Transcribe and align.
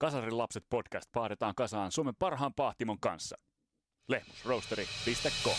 Kasarin 0.00 0.38
lapset 0.38 0.64
podcast 0.70 1.10
paadetaan 1.12 1.54
kasaan 1.54 1.92
Suomen 1.92 2.14
parhaan 2.18 2.54
pahtimon 2.54 3.00
kanssa. 3.00 3.36
Lehmusroasteri.com 4.08 5.54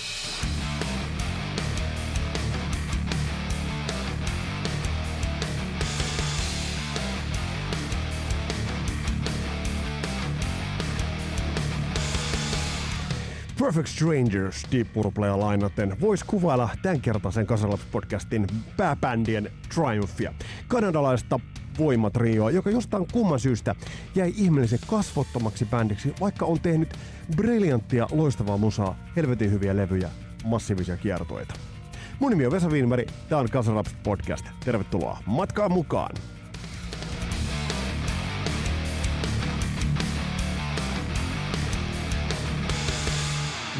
Perfect 13.59 13.87
Strangers 13.87 14.65
Deep 14.71 14.93
Purplea 14.93 15.39
lainaten 15.39 16.01
voisi 16.01 16.25
kuvailla 16.25 16.69
tämänkertaisen 16.81 17.47
Kasalaps-podcastin 17.47 18.55
pääbändien 18.77 19.51
triumphia. 19.75 20.33
Kanadalaista 20.67 21.39
voimatrioa, 21.77 22.51
joka 22.51 22.69
jostain 22.69 23.07
kumman 23.11 23.39
syystä 23.39 23.75
jäi 24.15 24.33
ihmeellisen 24.35 24.79
kasvottomaksi 24.87 25.65
bändiksi, 25.65 26.13
vaikka 26.19 26.45
on 26.45 26.59
tehnyt 26.59 26.89
briljanttia, 27.35 28.07
loistavaa 28.11 28.57
musaa, 28.57 28.97
helvetin 29.15 29.51
hyviä 29.51 29.75
levyjä, 29.75 30.09
massiivisia 30.43 30.97
kiertoita. 30.97 31.53
Mun 32.19 32.29
nimi 32.29 32.45
on 32.45 32.51
Vesa 32.51 32.69
Wienberg, 32.69 33.09
tää 33.29 33.39
on 33.39 33.49
Kasalaps 33.49 33.95
podcast. 34.03 34.45
Tervetuloa 34.65 35.17
matkaan 35.25 35.71
mukaan! 35.71 36.15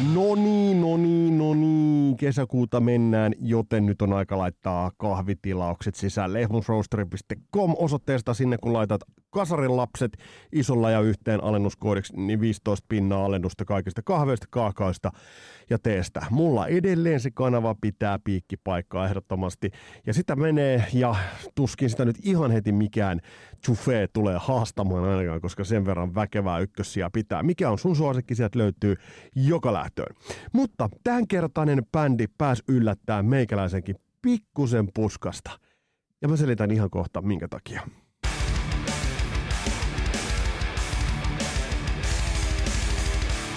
No 0.02 0.34
niin, 0.34 0.80
no 0.80 0.96
niin, 0.96 1.38
no 1.38 1.54
niin. 1.54 2.16
Kesäkuuta 2.16 2.80
mennään, 2.80 3.32
joten 3.40 3.86
nyt 3.86 4.02
on 4.02 4.12
aika 4.12 4.38
laittaa 4.38 4.90
kahvitilaukset 4.96 5.94
sisään 5.94 6.32
lehmusroasteri.com 6.32 7.74
osoitteesta 7.78 8.34
sinne, 8.34 8.56
kun 8.58 8.72
laitat 8.72 9.00
kasarin 9.32 9.76
lapset 9.76 10.16
isolla 10.52 10.90
ja 10.90 11.00
yhteen 11.00 11.44
alennuskoodiksi, 11.44 12.16
niin 12.16 12.40
15 12.40 12.86
pinnaa 12.88 13.24
alennusta 13.24 13.64
kaikista 13.64 14.02
kahveista, 14.04 14.46
kaakaista 14.50 15.10
ja 15.70 15.78
teestä. 15.78 16.26
Mulla 16.30 16.66
edelleen 16.66 17.20
se 17.20 17.30
kanava 17.30 17.76
pitää 17.80 18.18
piikkipaikkaa 18.24 19.06
ehdottomasti 19.06 19.70
ja 20.06 20.14
sitä 20.14 20.36
menee 20.36 20.84
ja 20.92 21.14
tuskin 21.54 21.90
sitä 21.90 22.04
nyt 22.04 22.16
ihan 22.22 22.50
heti 22.50 22.72
mikään 22.72 23.20
chufe 23.66 24.08
tulee 24.12 24.38
haastamaan 24.40 25.04
ainakaan, 25.04 25.40
koska 25.40 25.64
sen 25.64 25.86
verran 25.86 26.14
väkevää 26.14 26.58
ykkössiä 26.58 27.10
pitää. 27.12 27.42
Mikä 27.42 27.70
on 27.70 27.78
sun 27.78 27.96
suosikki, 27.96 28.34
sieltä 28.34 28.58
löytyy 28.58 28.96
joka 29.36 29.72
lähtöön. 29.72 30.16
Mutta 30.52 30.88
tämänkertainen 31.04 31.82
bändi 31.92 32.26
pääs 32.38 32.62
yllättää 32.68 33.22
meikäläisenkin 33.22 33.96
pikkusen 34.22 34.88
puskasta. 34.94 35.50
Ja 36.22 36.28
mä 36.28 36.36
selitän 36.36 36.70
ihan 36.70 36.90
kohta, 36.90 37.22
minkä 37.22 37.48
takia. 37.48 37.82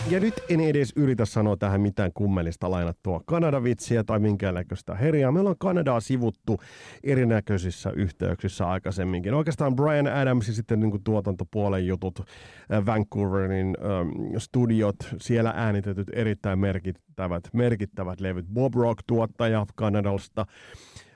Ja 0.10 0.20
nyt 0.20 0.34
en 0.50 0.60
edes 0.60 0.94
yritä 0.96 1.26
sanoa 1.26 1.58
tähän 1.58 1.82
mitään 1.82 2.12
kummellista 2.14 2.72
lainattua 2.72 3.22
Kanada-vitsiä 3.26 4.04
tai 4.04 4.20
minkäänlaista 4.20 4.96
herjaa. 4.96 5.32
Me 5.32 5.40
ollaan 5.40 5.56
Kanadaa 5.60 6.00
sivuttu 6.00 6.60
erinäköisissä 7.04 7.90
yhteyksissä 7.90 8.68
aikaisemminkin. 8.68 9.34
Oikeastaan 9.34 9.76
Brian 9.76 10.08
Adams 10.08 10.48
ja 10.48 10.54
sitten 10.54 10.80
niin 10.80 11.04
tuotantopuolen 11.04 11.88
jutut, 11.88 12.20
äh, 12.20 12.86
Vancouverin 12.86 13.78
ähm, 13.82 14.38
studiot, 14.38 14.96
siellä 15.22 15.54
äänitetyt 15.56 16.08
erittäin 16.14 16.60
merkittävät, 16.60 17.44
merkittävät 17.54 18.20
levyt. 18.20 18.46
Bob 18.54 18.74
Rock, 18.76 19.04
tuottaja 19.08 19.66
Kanadasta, 19.76 20.46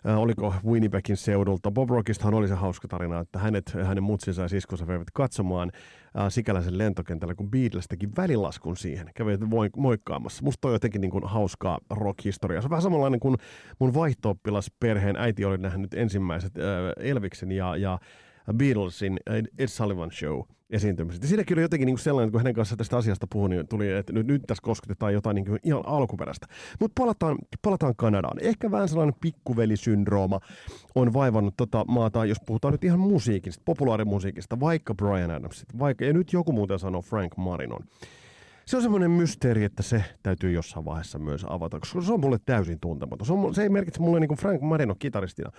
äh, 0.07 0.19
oliko 0.19 0.53
Winnipegin 0.65 1.17
seudulta. 1.17 1.71
Bob 1.71 1.89
Rockistahan 1.89 2.33
oli 2.33 2.47
se 2.47 2.53
hauska 2.53 2.87
tarina, 2.87 3.19
että 3.19 3.39
hänet, 3.39 3.73
hänen 3.83 4.03
mutsinsa 4.03 4.41
ja 4.41 4.47
siskonsa 4.47 4.87
veivät 4.87 5.11
katsomaan 5.13 5.71
äh, 6.17 6.25
sikäläisen 6.29 6.77
lentokentällä, 6.77 7.35
kun 7.35 7.51
Beatles 7.51 7.87
teki 7.87 8.09
välilaskun 8.17 8.77
siihen, 8.77 9.09
kävi 9.15 9.37
moikkaamassa. 9.77 10.43
Musta 10.43 10.67
on 10.67 10.73
jotenkin 10.73 11.01
niin 11.01 11.11
kuin 11.11 11.23
hauskaa 11.27 11.79
rock-historiaa. 11.89 12.61
Se 12.61 12.65
on 12.65 12.69
vähän 12.69 12.81
samanlainen 12.81 13.19
kuin 13.19 13.37
mun 13.79 13.93
vaihto 13.93 14.35
perheen 14.79 15.15
äiti 15.15 15.45
oli 15.45 15.57
nähnyt 15.57 15.93
ensimmäiset 15.93 16.57
äh, 16.57 17.09
Elviksen 17.09 17.51
ja, 17.51 17.75
ja 17.75 17.99
Beatlesin 18.53 19.19
Ed 19.57 19.67
Sullivan 19.67 20.11
Show 20.11 20.41
esiintymiset. 20.69 21.21
Ja 21.21 21.27
siinäkin 21.27 21.55
oli 21.55 21.61
jotenkin 21.61 21.85
niin 21.85 21.95
kuin 21.95 22.03
sellainen, 22.03 22.31
kun 22.31 22.39
hänen 22.39 22.53
kanssaan 22.53 22.77
tästä 22.77 22.97
asiasta 22.97 23.27
puhui, 23.27 23.49
niin 23.49 23.67
tuli, 23.67 23.91
että 23.91 24.13
nyt, 24.13 24.27
nyt 24.27 24.43
tässä 24.47 24.61
kosketetaan 24.61 25.13
jotain 25.13 25.35
niin 25.35 25.45
kuin 25.45 25.59
ihan 25.63 25.83
alkuperäistä. 25.85 26.47
Mutta 26.79 27.01
palataan, 27.01 27.37
palataan 27.61 27.95
Kanadaan. 27.95 28.37
Ehkä 28.41 28.71
vähän 28.71 28.89
sellainen 28.89 29.15
pikkuvelisyndrooma 29.21 30.39
on 30.95 31.13
vaivannut 31.13 31.53
tota 31.57 31.85
maata, 31.87 32.25
jos 32.25 32.37
puhutaan 32.45 32.71
nyt 32.71 32.83
ihan 32.83 32.99
musiikista, 32.99 33.61
populaarimusiikista, 33.65 34.59
vaikka 34.59 34.95
Brian 34.95 35.31
Adams, 35.31 35.65
vaikka, 35.79 36.05
ja 36.05 36.13
nyt 36.13 36.33
joku 36.33 36.51
muuten 36.51 36.79
sanoo 36.79 37.01
Frank 37.01 37.37
Marinon. 37.37 37.83
Se 38.65 38.77
on 38.77 38.81
semmoinen 38.81 39.11
mysteeri, 39.11 39.63
että 39.63 39.83
se 39.83 40.03
täytyy 40.23 40.51
jossain 40.51 40.85
vaiheessa 40.85 41.19
myös 41.19 41.45
avata, 41.49 41.79
koska 41.79 42.01
se 42.01 42.13
on 42.13 42.19
mulle 42.19 42.39
täysin 42.45 42.79
tuntematon. 42.79 43.27
Se, 43.27 43.33
on, 43.33 43.55
se 43.55 43.63
ei 43.63 43.69
merkitse 43.69 44.01
mulle 44.01 44.19
niin 44.19 44.27
kuin 44.27 44.37
Frank 44.37 44.61
Marino 44.61 44.95
kitaristina 44.95 45.51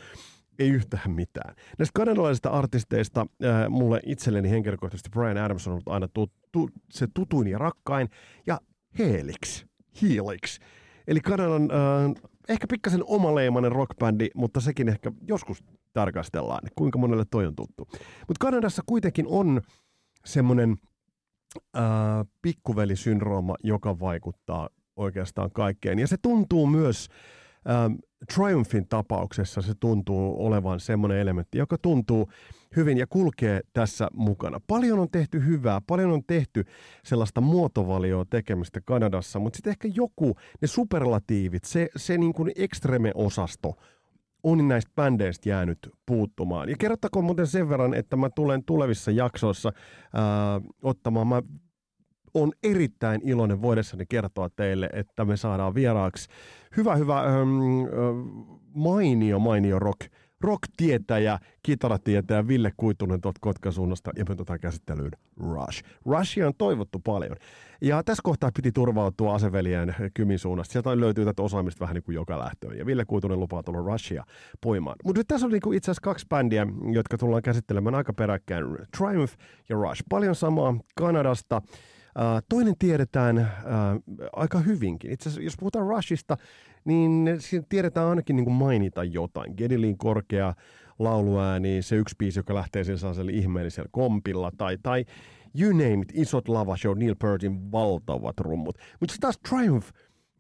ei 0.59 0.69
yhtään 0.69 1.11
mitään. 1.11 1.55
Näistä 1.79 1.93
kanadalaisista 1.95 2.51
artisteista 2.51 3.21
äh, 3.45 3.69
mulle 3.69 4.01
itselleni 4.07 4.51
henkilökohtaisesti 4.51 5.11
Brian 5.11 5.39
Adams 5.39 5.67
on 5.67 5.73
ollut 5.73 5.89
aina 5.89 6.09
tu, 6.09 6.31
tu, 6.53 6.69
se 6.91 7.07
tutuin 7.15 7.49
ja 7.49 7.59
rakkain, 7.59 8.09
ja 8.47 8.61
Helix, 8.99 9.65
Helix. 10.03 10.59
Eli 11.07 11.21
Kanadan 11.21 11.63
äh, 11.63 12.23
ehkä 12.49 12.67
pikkasen 12.67 13.05
omaleimainen 13.07 13.73
rockbändi, 13.73 14.29
mutta 14.35 14.61
sekin 14.61 14.89
ehkä 14.89 15.13
joskus 15.29 15.65
tarkastellaan, 15.93 16.61
kuinka 16.75 16.99
monelle 16.99 17.25
toi 17.31 17.47
on 17.47 17.57
tuttu. 17.57 17.89
Mutta 18.29 18.41
Kanadassa 18.41 18.83
kuitenkin 18.87 19.27
on 19.29 19.61
semmoinen 20.25 20.77
äh, 21.77 21.83
pikkuvelisyndrooma, 22.43 23.55
joka 23.65 24.01
vaikuttaa 24.01 24.69
oikeastaan 24.97 25.51
kaikkeen. 25.51 25.99
Ja 25.99 26.07
se 26.07 26.17
tuntuu 26.23 26.67
myös 26.67 27.09
ähm, 27.69 27.95
Triumphin 28.35 28.89
tapauksessa 28.89 29.63
se 29.63 29.73
tuntuu 29.81 30.47
olevan 30.47 30.81
semmoinen 30.81 31.19
elementti, 31.19 31.59
joka 31.59 31.77
tuntuu 31.83 32.29
hyvin 32.77 32.99
ja 32.99 33.07
kulkee 33.07 33.61
tässä 33.73 34.09
mukana. 34.13 34.61
Paljon 34.67 34.99
on 34.99 35.11
tehty 35.11 35.47
hyvää, 35.47 35.81
paljon 35.87 36.11
on 36.11 36.23
tehty 36.27 36.65
sellaista 37.05 37.41
muotovalioa 37.41 38.25
tekemistä 38.31 38.81
Kanadassa, 38.85 39.39
mutta 39.39 39.57
sitten 39.57 39.71
ehkä 39.71 39.89
joku, 39.95 40.35
ne 40.63 40.69
superlatiivit, 40.69 41.65
se, 41.65 41.89
se 41.97 42.19
niin 42.19 42.33
kuin 42.33 42.53
ekstreme-osasto 42.57 43.75
on 44.43 44.69
näistä 44.69 44.91
bändeistä 44.95 45.49
jäänyt 45.49 45.79
puuttumaan. 46.07 46.69
Ja 46.69 46.77
kerrottakoon 46.79 47.25
muuten 47.25 47.47
sen 47.47 47.69
verran, 47.69 47.95
että 47.95 48.17
mä 48.17 48.31
tulen 48.31 48.65
tulevissa 48.65 49.11
jaksoissa 49.11 49.73
ää, 50.15 50.61
ottamaan, 50.83 51.27
mä 51.27 51.43
on 52.35 52.53
erittäin 52.63 53.21
iloinen 53.25 53.63
voidessani 53.63 54.05
kertoa 54.09 54.49
teille, 54.57 54.91
että 54.93 55.25
me 55.25 55.37
saadaan 55.37 55.75
vieraaksi 55.75 56.29
hyvä, 56.77 56.97
hyvä, 56.97 57.21
ähm, 57.21 57.31
äh, 57.31 58.51
mainio, 58.75 59.39
mainio 59.39 59.79
rock, 59.79 60.01
rock-tietäjä, 60.41 61.39
kitaratietäjä 61.63 62.49
Ville 62.49 62.73
Kuitunen 62.77 63.21
tuolta 63.21 63.39
Kotkan 63.41 63.73
suunnasta 63.73 64.11
ja 64.17 64.25
me 64.29 64.33
otetaan 64.33 64.61
käsittelyyn 64.61 65.11
Rush. 65.37 65.85
Rushia 66.07 66.47
on 66.47 66.53
toivottu 66.59 66.99
paljon. 66.99 67.37
Ja 67.83 68.03
tässä 68.03 68.21
kohtaa 68.25 68.51
piti 68.57 68.73
turvautua 68.73 69.35
aseveljen 69.35 69.95
Kymin 70.15 70.39
suunnasta. 70.39 70.73
Sieltä 70.73 71.01
löytyy 71.01 71.25
tätä 71.25 71.43
osaamista 71.43 71.81
vähän 71.81 71.95
niin 71.95 72.03
kuin 72.03 72.15
joka 72.15 72.39
lähtöön. 72.39 72.79
Ja 72.79 72.87
Ville 72.87 73.05
Kuitunen 73.05 73.41
lupaa 73.41 73.63
tulla 73.63 73.93
Rushia 73.93 74.25
poimaan. 74.61 74.97
Mutta 75.05 75.21
nyt 75.21 75.29
tässä 75.29 75.47
on 75.47 75.53
niin 75.53 75.75
itse 75.75 75.91
asiassa 75.91 76.03
kaksi 76.03 76.27
bändiä, 76.29 76.67
jotka 76.93 77.19
tullaan 77.19 77.43
käsittelemään 77.43 77.95
aika 77.95 78.13
peräkkäin. 78.13 78.65
Triumph 78.99 79.35
ja 79.69 79.77
Rush. 79.77 80.03
Paljon 80.09 80.35
samaa 80.35 80.75
Kanadasta. 80.95 81.63
Uh, 82.19 82.43
toinen 82.49 82.75
tiedetään 82.79 83.39
uh, 83.39 84.29
aika 84.33 84.59
hyvinkin. 84.59 85.11
Itse 85.13 85.29
asiassa, 85.29 85.43
jos 85.43 85.57
puhutaan 85.61 85.87
Rushista, 85.87 86.37
niin 86.85 87.29
tiedetään 87.69 88.07
ainakin 88.07 88.37
niin 88.37 88.45
kuin 88.45 88.55
mainita 88.55 89.05
jotain. 89.05 89.55
Gedilin 89.57 89.99
korkea 89.99 90.55
lauluääni, 90.99 91.83
se 91.83 91.97
yksi 91.97 92.15
biisi, 92.19 92.39
joka 92.39 92.55
lähtee 92.55 92.85
sen 92.85 92.99
sellaisella 92.99 93.31
ihmeellisellä 93.35 93.89
kompilla, 93.93 94.51
tai, 94.59 94.79
tai 94.83 95.05
you 95.61 95.73
name 95.73 96.03
it, 96.03 96.13
isot 96.15 96.45
show, 96.77 96.99
Neil 96.99 97.15
Peartin 97.15 97.73
valtavat 97.73 98.41
rummut. 98.41 98.79
Mutta 99.01 99.15
taas 99.21 99.39
Triumph 99.49 99.89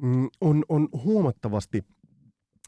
mm, 0.02 0.28
on, 0.40 0.64
on 0.68 0.88
huomattavasti 1.04 1.84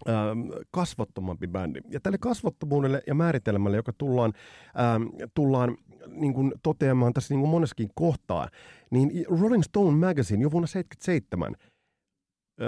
ähm, 0.08 0.40
kasvottomampi 0.70 1.46
bändi. 1.46 1.80
Ja 1.90 2.00
tälle 2.00 2.18
kasvottomuudelle 2.18 3.02
ja 3.06 3.14
määritelmälle, 3.14 3.76
joka 3.76 3.92
tullaan, 3.98 4.32
ähm, 4.80 5.02
tullaan 5.34 5.76
niin 6.08 6.34
kuin 6.34 6.52
toteamaan 6.62 7.12
tässä 7.12 7.34
niin 7.34 7.40
kuin 7.40 7.50
monessakin 7.50 7.88
kohtaa, 7.94 8.48
niin 8.90 9.26
Rolling 9.40 9.62
Stone 9.62 9.96
Magazine 9.96 10.42
jo 10.42 10.50
vuonna 10.50 10.68
1977 10.72 11.54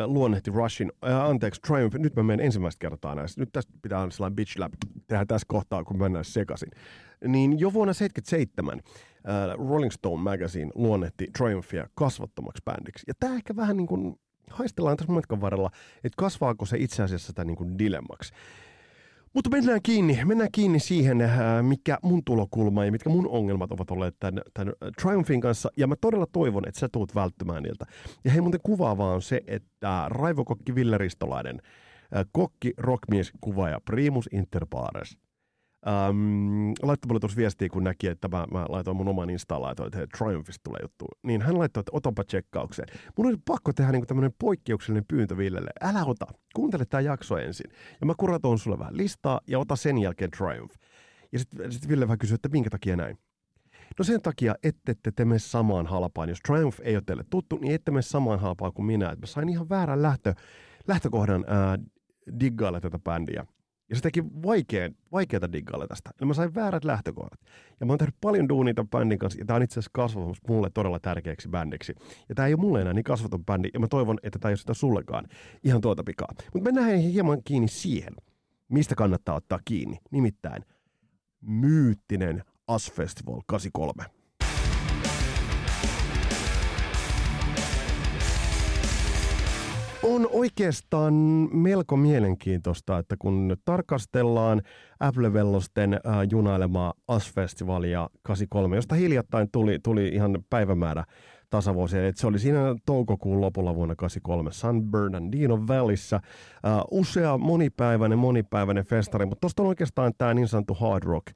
luonnehti 0.06 0.50
Rushin, 0.50 0.92
äh, 1.08 1.20
anteeksi, 1.20 1.60
Triumph, 1.60 1.96
nyt 1.96 2.16
mä 2.16 2.22
menen 2.22 2.46
ensimmäistä 2.46 2.80
kertaa 2.80 3.14
näissä, 3.14 3.40
nyt 3.40 3.48
tästä 3.52 3.72
pitää 3.82 4.10
sellainen 4.10 4.36
bitch 4.36 4.58
lab 4.58 4.72
tehdä 5.06 5.24
tässä 5.24 5.46
kohtaa, 5.48 5.84
kun 5.84 5.98
mennään 5.98 6.24
sekaisin. 6.24 6.70
Niin 7.28 7.58
jo 7.60 7.72
vuonna 7.72 7.94
1977 7.94 8.80
äh, 9.28 9.68
Rolling 9.68 9.90
Stone 9.90 10.22
Magazine 10.22 10.70
luonnehti 10.74 11.28
Triumphia 11.38 11.88
kasvattomaksi 11.94 12.62
bändiksi. 12.64 13.04
Ja 13.08 13.14
tämä 13.20 13.34
ehkä 13.34 13.56
vähän 13.56 13.76
niin 13.76 13.86
kuin 13.86 14.16
haistellaan 14.50 14.96
tässä 14.96 15.12
matkan 15.12 15.40
varrella, 15.40 15.70
että 15.96 16.16
kasvaako 16.16 16.66
se 16.66 16.76
itse 16.78 17.02
asiassa 17.02 17.26
sitä 17.26 17.44
niin 17.44 17.56
kuin 17.56 17.78
dilemmaksi. 17.78 18.32
Mutta 19.34 19.50
mennään 19.50 19.80
kiinni, 19.82 20.24
mennään 20.24 20.50
kiinni 20.52 20.78
siihen, 20.78 21.20
äh, 21.20 21.38
mikä 21.62 21.98
mun 22.02 22.24
tulokulma 22.24 22.84
ja 22.84 22.92
mitkä 22.92 23.10
mun 23.10 23.28
ongelmat 23.28 23.72
ovat 23.72 23.90
olleet 23.90 24.16
tämän, 24.20 24.42
tämän 24.54 24.74
Triumphin 25.02 25.40
kanssa. 25.40 25.68
Ja 25.76 25.86
mä 25.86 25.96
todella 25.96 26.26
toivon, 26.32 26.68
että 26.68 26.80
sä 26.80 26.88
tuut 26.88 27.14
välttymään 27.14 27.62
niiltä. 27.62 27.86
Ja 28.24 28.30
hei, 28.30 28.40
muuten 28.40 28.60
kuvaavaa 28.62 29.12
on 29.12 29.22
se, 29.22 29.40
että 29.46 30.06
Raivokokki 30.08 30.74
Ville 30.74 30.98
Ristolainen, 30.98 31.62
äh, 32.16 32.26
kokki, 32.32 32.72
rockmies, 32.78 33.32
kuvaaja, 33.40 33.80
primus 33.84 34.28
inter 34.32 34.66
pares, 34.70 35.18
Ähm, 35.86 36.72
laittoi 36.82 37.08
mulle 37.08 37.20
tuossa 37.20 37.36
viestiä, 37.36 37.68
kun 37.68 37.84
näki, 37.84 38.06
että 38.06 38.28
mä, 38.28 38.46
mä 38.52 38.66
laitoin 38.68 38.96
mun 38.96 39.08
oman 39.08 39.30
Instaan, 39.30 39.62
laitoin, 39.62 39.86
että 39.86 40.18
Triumphista 40.18 40.60
tulee 40.64 40.80
juttu. 40.82 41.04
Niin 41.22 41.42
hän 41.42 41.58
laittoi, 41.58 41.80
että 41.80 41.90
otanpa 41.94 42.24
tsekkaukseen. 42.24 42.88
Mun 43.18 43.26
oli 43.26 43.36
pakko 43.44 43.72
tehdä 43.72 43.92
niin 43.92 44.06
tämmöinen 44.06 44.34
poikkeuksellinen 44.38 45.04
pyyntö 45.08 45.36
Villelle. 45.36 45.70
Älä 45.80 46.04
ota, 46.04 46.26
kuuntele 46.54 46.84
tämä 46.84 47.00
jakso 47.00 47.36
ensin. 47.38 47.70
Ja 48.00 48.06
mä 48.06 48.14
kuratoin 48.18 48.58
sulle 48.58 48.78
vähän 48.78 48.96
listaa 48.96 49.40
ja 49.48 49.58
ota 49.58 49.76
sen 49.76 49.98
jälkeen 49.98 50.30
Triumph. 50.30 50.76
Ja 51.32 51.38
sitten 51.38 51.72
sit 51.72 51.88
Ville 51.88 52.06
vähän 52.06 52.18
kysyi, 52.18 52.34
että 52.34 52.48
minkä 52.48 52.70
takia 52.70 52.96
näin. 52.96 53.18
No 53.98 54.04
sen 54.04 54.22
takia, 54.22 54.54
ette 54.62 54.94
te 55.16 55.24
mene 55.24 55.38
samaan 55.38 55.86
halpaan. 55.86 56.28
Jos 56.28 56.40
Triumph 56.40 56.80
ei 56.82 56.96
ole 56.96 57.02
teille 57.06 57.24
tuttu, 57.30 57.56
niin 57.56 57.74
ette 57.74 57.90
mene 57.90 58.02
samaan 58.02 58.40
halpaan 58.40 58.72
kuin 58.72 58.86
minä. 58.86 59.10
Et 59.10 59.20
mä 59.20 59.26
sain 59.26 59.48
ihan 59.48 59.68
väärän 59.68 60.02
lähtö, 60.02 60.34
lähtökohdan 60.88 61.44
ää, 61.46 61.78
diggailla 62.40 62.80
tätä 62.80 62.98
bändiä. 62.98 63.46
Ja 63.90 63.96
se 63.96 64.02
teki 64.02 64.24
vaikean, 64.24 64.94
vaikeata 65.12 65.52
diggailla 65.52 65.86
tästä. 65.86 66.10
Eli 66.20 66.26
mä 66.26 66.34
sain 66.34 66.54
väärät 66.54 66.84
lähtökohdat. 66.84 67.40
Ja 67.80 67.86
mä 67.86 67.92
oon 67.92 67.98
tehnyt 67.98 68.14
paljon 68.20 68.48
duunia 68.48 68.74
tämän 68.74 68.88
bändin 68.88 69.18
kanssa, 69.18 69.38
ja 69.38 69.44
tää 69.44 69.56
on 69.56 69.62
itse 69.62 69.74
asiassa 69.74 69.90
kasvanut 69.94 70.38
mulle 70.48 70.70
todella 70.70 71.00
tärkeäksi 71.00 71.48
bändiksi. 71.48 71.94
Ja 72.28 72.34
tää 72.34 72.46
ei 72.46 72.54
ole 72.54 72.60
mulle 72.60 72.80
enää 72.80 72.92
niin 72.92 73.04
kasvaton 73.04 73.44
bändi, 73.44 73.68
ja 73.74 73.80
mä 73.80 73.88
toivon, 73.88 74.18
että 74.22 74.38
tää 74.38 74.48
ei 74.48 74.52
ole 74.52 74.56
sitä 74.56 74.74
sullekaan. 74.74 75.26
Ihan 75.64 75.80
tuota 75.80 76.04
pikaa. 76.04 76.28
Mutta 76.54 76.72
mennään 76.72 76.98
hieman 76.98 77.42
kiinni 77.44 77.68
siihen, 77.68 78.14
mistä 78.68 78.94
kannattaa 78.94 79.34
ottaa 79.34 79.58
kiinni. 79.64 79.98
Nimittäin 80.10 80.64
myyttinen 81.40 82.44
As 82.66 82.92
Festival 82.92 83.40
83. 83.46 84.23
on 90.04 90.28
oikeastaan 90.32 91.14
melko 91.52 91.96
mielenkiintoista, 91.96 92.98
että 92.98 93.16
kun 93.18 93.56
tarkastellaan 93.64 94.62
Apple-vellosten 95.00 95.94
äh, 95.94 96.00
junailemaa 96.30 96.94
AS-festivalia 97.08 98.10
83, 98.22 98.76
josta 98.76 98.94
hiljattain 98.94 99.48
tuli, 99.52 99.78
tuli 99.82 100.08
ihan 100.08 100.38
päivämäärä 100.50 101.04
tasavuosia. 101.50 102.08
Et 102.08 102.16
se 102.16 102.26
oli 102.26 102.38
siinä 102.38 102.60
toukokuun 102.86 103.40
lopulla 103.40 103.74
vuonna 103.74 103.96
83 103.96 104.52
San 104.52 104.82
Bernardino 104.82 105.66
Valleyssä. 105.66 106.20
Uh, 106.66 107.00
usea 107.00 107.38
monipäiväinen, 107.38 108.18
monipäiväinen 108.18 108.84
festari, 108.84 109.26
mutta 109.26 109.40
tuosta 109.40 109.62
on 109.62 109.68
oikeastaan 109.68 110.12
tämä 110.18 110.34
niin 110.34 110.48
sanottu 110.48 110.74
hard 110.74 111.02
rock 111.04 111.26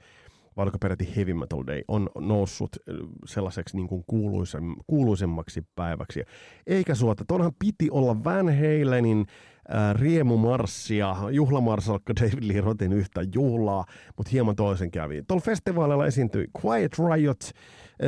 vai 0.58 0.62
oliko 0.62 0.78
peräti 0.78 1.16
Heavy 1.16 1.34
Metal 1.34 1.64
Day, 1.66 1.82
on 1.88 2.10
noussut 2.20 2.76
sellaiseksi 3.26 3.76
niin 3.76 3.88
kuin 3.88 4.04
kuuluisem, 4.06 4.74
kuuluisemmaksi 4.86 5.62
päiväksi. 5.76 6.24
Eikä 6.66 6.94
suota, 6.94 7.24
tuonhan 7.28 7.52
piti 7.58 7.90
olla 7.90 8.24
Van 8.24 8.46
Halenin 8.46 9.20
äh, 9.20 9.34
riemumarssia, 9.92 11.16
juhlamarsalkka 11.30 12.12
David 12.20 12.48
Lee 12.48 12.60
Rothin 12.60 12.92
yhtä 12.92 13.20
juhlaa, 13.34 13.84
mutta 14.16 14.30
hieman 14.30 14.56
toisen 14.56 14.90
kävi. 14.90 15.22
Tuolla 15.28 15.42
festivaalilla 15.44 16.06
esiintyi 16.06 16.46
Quiet 16.64 16.96
Riot, 16.98 17.40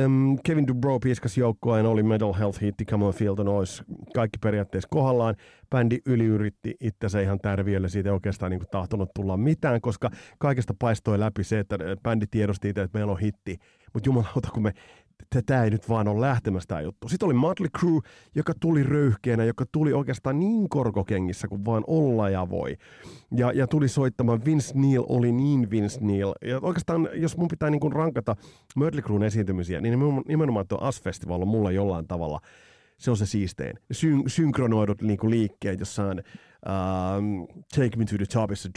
Um, 0.05 0.37
Kevin 0.43 0.67
Dubrow 0.67 0.97
piiskas 1.03 1.37
joukkoen, 1.37 1.85
oli 1.85 2.03
Mental 2.03 2.33
Health 2.33 2.61
hitti, 2.61 2.85
Come 2.85 3.05
on 3.05 3.13
the 3.35 3.43
Noise, 3.43 3.83
kaikki 4.13 4.37
periaatteessa 4.39 4.87
kohdallaan. 4.91 5.35
Bändi 5.69 5.99
yliyritti 6.05 6.75
itse 6.79 7.23
ihan 7.23 7.39
tärviölle, 7.39 7.89
siitä 7.89 8.09
ei 8.09 8.13
oikeastaan 8.13 8.49
niin 8.49 8.59
kuin, 8.59 8.69
tahtonut 8.71 9.09
tulla 9.15 9.37
mitään, 9.37 9.81
koska 9.81 10.09
kaikesta 10.39 10.73
paistoi 10.79 11.19
läpi 11.19 11.43
se, 11.43 11.59
että 11.59 11.77
bändi 12.03 12.25
tiedosti 12.31 12.69
itse, 12.69 12.81
että 12.81 12.97
meillä 12.97 13.11
on 13.11 13.19
hitti. 13.19 13.57
Mutta 13.93 14.09
jumalauta, 14.09 14.49
kun 14.53 14.63
me 14.63 14.73
tämä 15.45 15.63
ei 15.63 15.69
nyt 15.69 15.89
vaan 15.89 16.07
ole 16.07 16.21
lähtemässä 16.21 16.67
tämä 16.67 16.81
juttu. 16.81 17.07
Sitten 17.07 17.25
oli 17.25 17.33
Motley 17.33 17.69
Crue, 17.79 18.01
joka 18.35 18.53
tuli 18.59 18.83
röyhkeänä, 18.83 19.43
joka 19.43 19.65
tuli 19.71 19.93
oikeastaan 19.93 20.39
niin 20.39 20.69
korkokengissä 20.69 21.47
kuin 21.47 21.65
vaan 21.65 21.83
olla 21.87 22.29
ja 22.29 22.49
voi. 22.49 22.77
Ja, 23.35 23.51
ja 23.51 23.67
tuli 23.67 23.87
soittamaan, 23.87 24.45
Vince 24.45 24.71
Neil 24.75 25.03
oli 25.09 25.31
niin 25.31 25.69
Vince 25.71 25.99
Neil. 26.01 26.33
Ja 26.41 26.59
oikeastaan, 26.61 27.09
jos 27.13 27.37
mun 27.37 27.47
pitää 27.47 27.69
niin 27.69 27.79
kuin 27.79 27.93
rankata 27.93 28.35
Motley 28.75 29.01
Cruen 29.01 29.23
esiintymisiä, 29.23 29.81
niin 29.81 29.99
nimenomaan 30.27 30.67
tuo 30.67 30.77
As-festival 30.81 31.41
on 31.41 31.47
mulla 31.47 31.71
jollain 31.71 32.07
tavalla, 32.07 32.39
se 32.97 33.11
on 33.11 33.17
se 33.17 33.25
siistein. 33.25 33.79
Syn- 33.93 34.23
synkronoidut 34.27 35.01
niin 35.01 35.17
kuin 35.17 35.31
liikkeet 35.31 35.79
jossain 35.79 36.23
um, 36.65 37.47
Take 37.75 37.97
Me 37.97 38.05
to 38.05 38.15
the 38.17 38.25
Top, 38.33 38.51
is 38.51 38.69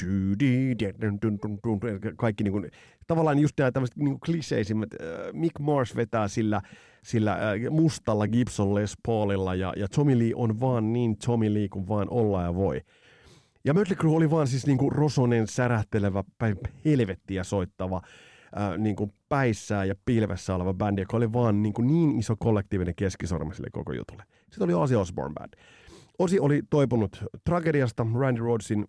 kaikki 2.17 2.45
niin 2.45 2.53
kuin, 2.53 2.71
tavallaan 3.07 3.39
just 3.39 3.59
nämä 3.59 3.73
tämmöiset 3.73 3.97
niin 3.97 4.21
kliseisimmät. 4.21 4.89
Uh, 4.95 4.99
Mick 5.33 5.59
Mars 5.61 5.97
vetää 5.97 6.29
sillä, 6.29 6.63
sillä 7.05 7.37
uh, 7.37 7.75
mustalla 7.75 8.29
Gibson 8.29 8.75
Les 8.75 8.95
Paulilla 9.07 9.55
ja, 9.55 9.73
ja 9.77 9.89
Tommy 9.89 10.19
Lee 10.19 10.33
on 10.35 10.61
vaan 10.61 10.93
niin 10.93 11.17
Tommy 11.27 11.55
Lee 11.55 11.69
kuin 11.69 11.89
vaan 11.89 12.07
olla 12.11 12.43
ja 12.43 12.55
voi. 12.55 12.81
Ja 13.65 13.75
Mötley 13.75 13.97
Crue 13.97 14.17
oli 14.17 14.31
vaan 14.31 14.47
siis 14.47 14.67
niinku 14.67 14.91
rosonen, 14.91 15.47
särähtelevä, 15.47 16.25
päin 16.39 16.57
helvettiä 16.85 17.45
soittava, 17.45 18.03
ää, 18.55 18.79
niinku 18.79 19.15
päissään 19.29 19.89
ja 19.89 19.95
pilvessä 20.05 20.55
oleva 20.55 20.75
bändi, 20.75 21.03
joka 21.03 21.17
oli 21.17 21.33
vaan 21.33 21.63
niinku 21.63 21.83
niin 21.83 22.19
iso 22.19 22.37
kollektiivinen 22.39 22.95
keskisormi 22.95 23.55
sille 23.55 23.69
koko 23.73 23.93
jutulle. 23.93 24.23
Sitten 24.51 24.65
oli 24.65 24.75
Ozzy 24.75 24.97
Osbourne 24.97 25.35
Band. 25.35 25.53
Osi 26.19 26.41
oli 26.41 26.63
toipunut 26.71 27.25
tragediasta, 27.45 28.07
Randy 28.19 28.41
Rhodesin 28.41 28.85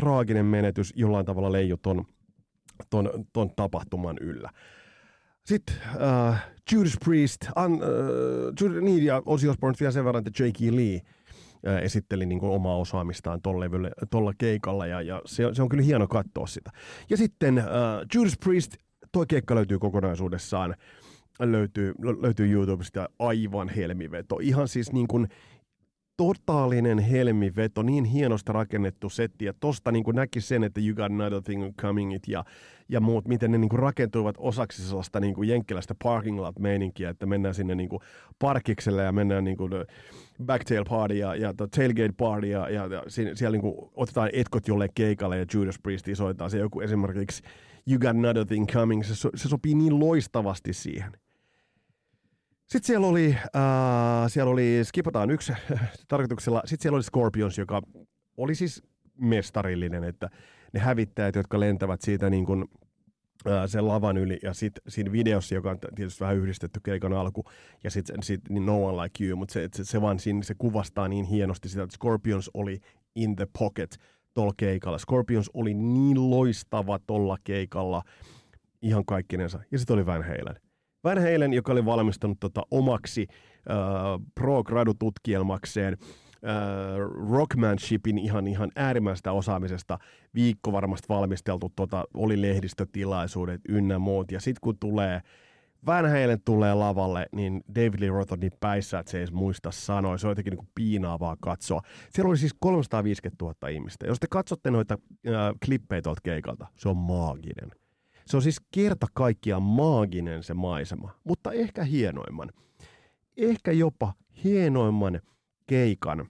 traaginen 0.00 0.46
menetys 0.46 0.92
jollain 0.96 1.26
tavalla 1.26 1.52
leiju 1.52 1.76
ton, 1.76 2.04
ton, 2.90 3.10
ton 3.32 3.50
tapahtuman 3.56 4.16
yllä. 4.20 4.50
Sitten 5.44 5.76
uh, 5.94 6.36
Judas 6.72 6.96
Priest, 7.04 7.46
un, 7.64 7.74
uh, 7.74 8.82
niin 8.82 9.04
ja 9.04 9.22
Ozzy 9.26 9.48
Osbourne 9.48 9.76
vielä 9.80 9.92
sen 9.92 10.04
verran, 10.04 10.24
että 10.26 10.44
J.K. 10.44 10.60
Lee 10.60 10.96
uh, 10.96 11.82
esitteli 11.82 12.26
niin 12.26 12.44
omaa 12.44 12.76
osaamistaan 12.76 13.40
tuolla 14.10 14.32
keikalla 14.38 14.86
ja, 14.86 15.02
ja 15.02 15.22
se, 15.26 15.44
se 15.52 15.62
on 15.62 15.68
kyllä 15.68 15.82
hieno 15.82 16.08
katsoa 16.08 16.46
sitä. 16.46 16.70
Ja 17.10 17.16
sitten 17.16 17.58
uh, 17.58 17.64
Judas 18.14 18.38
Priest, 18.44 18.76
tuo 19.12 19.24
keikka 19.28 19.54
löytyy 19.54 19.78
kokonaisuudessaan, 19.78 20.74
löytyy, 21.40 21.94
löytyy 22.20 22.52
YouTubesta 22.52 23.08
aivan 23.18 23.68
helmiveto. 23.68 24.38
Ihan 24.42 24.68
siis 24.68 24.92
niin 24.92 25.08
kuin 25.08 25.28
totaalinen 26.16 26.98
helmiveto, 26.98 27.82
niin 27.82 28.04
hienosti 28.04 28.52
rakennettu 28.52 29.08
setti, 29.08 29.44
ja 29.44 29.52
tosta 29.60 29.92
niin 29.92 30.04
kuin 30.04 30.16
näki 30.16 30.40
sen, 30.40 30.64
että 30.64 30.80
You 30.80 30.94
Got 30.94 31.04
Another 31.04 31.42
Thing 31.42 31.76
Coming 31.76 32.14
It 32.14 32.28
ja, 32.28 32.44
ja 32.88 33.00
muut, 33.00 33.28
miten 33.28 33.50
ne 33.50 33.58
niin 33.58 33.68
kuin 33.68 33.80
rakentuivat 33.80 34.34
osaksi 34.38 34.86
sellaista 34.86 35.20
niin 35.20 35.34
kuin 35.34 35.48
jenkkiläistä 35.48 35.94
parking 36.02 36.38
lot 36.38 36.58
meininkiä, 36.58 37.10
että 37.10 37.26
mennään 37.26 37.54
sinne 37.54 37.74
niin 37.74 37.88
kuin 37.88 38.00
parkikselle 38.38 39.02
ja 39.02 39.12
mennään 39.12 39.44
niin 39.44 39.56
kuin 39.56 39.72
backtail 40.46 40.84
party 40.88 41.16
ja, 41.16 41.34
ja 41.34 41.54
tailgate 41.54 42.14
party 42.16 42.46
ja, 42.46 42.68
ja, 42.68 42.88
siellä 43.08 43.56
niin 43.56 43.62
kuin 43.62 43.90
otetaan 43.94 44.30
etkot 44.32 44.68
jolle 44.68 44.88
keikalle 44.94 45.38
ja 45.38 45.46
Judas 45.54 45.78
Priest 45.82 46.06
soittaa 46.14 46.48
se 46.48 46.58
joku 46.58 46.80
esimerkiksi 46.80 47.42
You 47.90 47.98
Got 47.98 48.10
Another 48.10 48.46
Thing 48.46 48.66
Coming, 48.66 49.04
se, 49.04 49.14
se 49.34 49.48
sopii 49.48 49.74
niin 49.74 50.00
loistavasti 50.00 50.72
siihen. 50.72 51.23
Sitten 52.66 52.86
siellä 52.86 53.06
oli, 53.06 53.36
äh, 53.56 53.62
siellä 54.28 54.52
oli, 54.52 54.80
skipataan 54.82 55.30
yksi 55.30 55.52
tarkoituksella, 56.08 56.62
sitten 56.64 56.82
siellä 56.82 56.96
oli 56.96 57.02
Scorpions, 57.02 57.58
joka 57.58 57.82
oli 58.36 58.54
siis 58.54 58.82
mestarillinen, 59.20 60.04
että 60.04 60.30
ne 60.72 60.80
hävittäjät, 60.80 61.34
jotka 61.34 61.60
lentävät 61.60 62.00
siitä 62.02 62.30
niin 62.30 62.46
kuin, 62.46 62.64
äh, 63.48 63.62
sen 63.66 63.88
lavan 63.88 64.16
yli, 64.16 64.38
ja 64.42 64.54
sitten 64.54 64.82
siinä 64.88 65.12
videossa, 65.12 65.54
joka 65.54 65.70
on 65.70 65.78
tietysti 65.94 66.20
vähän 66.20 66.36
yhdistetty 66.36 66.80
keikan 66.82 67.12
alku, 67.12 67.44
ja 67.84 67.90
sitten 67.90 68.22
sit, 68.22 68.40
niin 68.48 68.66
No 68.66 68.84
One 68.84 69.02
Like 69.02 69.24
You, 69.24 69.36
mutta 69.36 69.52
se, 69.52 69.68
se, 69.74 69.84
se 69.84 70.00
vaan 70.00 70.18
siinä, 70.18 70.42
se 70.42 70.54
kuvastaa 70.58 71.08
niin 71.08 71.24
hienosti 71.24 71.68
sitä, 71.68 71.82
että 71.82 71.96
Scorpions 71.96 72.50
oli 72.54 72.80
in 73.14 73.36
the 73.36 73.46
pocket 73.58 73.98
tuolla 74.34 74.52
keikalla. 74.56 74.98
Scorpions 74.98 75.50
oli 75.54 75.74
niin 75.74 76.30
loistava 76.30 76.98
tuolla 76.98 77.36
keikalla 77.44 78.02
ihan 78.82 79.04
kaikkinensa. 79.04 79.60
Ja 79.70 79.78
sitten 79.78 79.94
oli 79.94 80.06
Van 80.06 80.22
Halen. 80.22 80.63
Van 81.04 81.18
Halen, 81.18 81.52
joka 81.52 81.72
oli 81.72 81.84
valmistanut 81.84 82.40
tota 82.40 82.62
omaksi 82.70 83.26
äh, 83.30 83.76
pro-gradututkielmakseen 84.34 85.96
äh, 86.02 86.50
rockmanshipin 87.30 88.18
ihan, 88.18 88.46
ihan 88.46 88.70
äärimmäistä 88.76 89.32
osaamisesta. 89.32 89.98
Viikko 90.34 90.72
varmasti 90.72 91.08
valmisteltu, 91.08 91.72
tota, 91.76 92.04
oli 92.14 92.42
lehdistötilaisuudet 92.42 93.60
ynnä 93.68 93.98
muut. 93.98 94.32
Ja 94.32 94.40
sitten 94.40 94.60
kun 94.60 94.78
tulee 94.78 95.20
Van 95.86 96.04
Halen 96.04 96.40
tulee 96.44 96.74
lavalle, 96.74 97.26
niin 97.32 97.64
David 97.74 98.00
Lee 98.00 98.08
Roth 98.08 98.32
on 98.32 98.40
niin 98.40 98.52
päissä, 98.60 98.98
että 98.98 99.12
se 99.12 99.20
ei 99.20 99.26
muista 99.32 99.70
sanoa. 99.70 100.18
Se 100.18 100.26
on 100.26 100.30
jotenkin 100.30 100.52
niin 100.52 100.68
piinaavaa 100.74 101.36
katsoa. 101.40 101.80
Siellä 102.10 102.28
oli 102.28 102.38
siis 102.38 102.54
350 102.60 103.44
000 103.44 103.68
ihmistä. 103.68 104.06
Jos 104.06 104.20
te 104.20 104.26
katsotte 104.30 104.70
noita 104.70 104.98
äh, 105.26 105.32
klippejä 105.64 106.02
tuolta 106.02 106.20
keikalta, 106.24 106.66
se 106.76 106.88
on 106.88 106.96
maaginen. 106.96 107.70
Se 108.26 108.36
on 108.36 108.42
siis 108.42 108.60
kerta 108.74 109.06
kaikkiaan 109.14 109.62
maaginen 109.62 110.42
se 110.42 110.54
maisema, 110.54 111.10
mutta 111.24 111.52
ehkä 111.52 111.84
hienoimman. 111.84 112.50
Ehkä 113.36 113.72
jopa 113.72 114.12
hienoimman 114.44 115.20
keikan, 115.66 116.28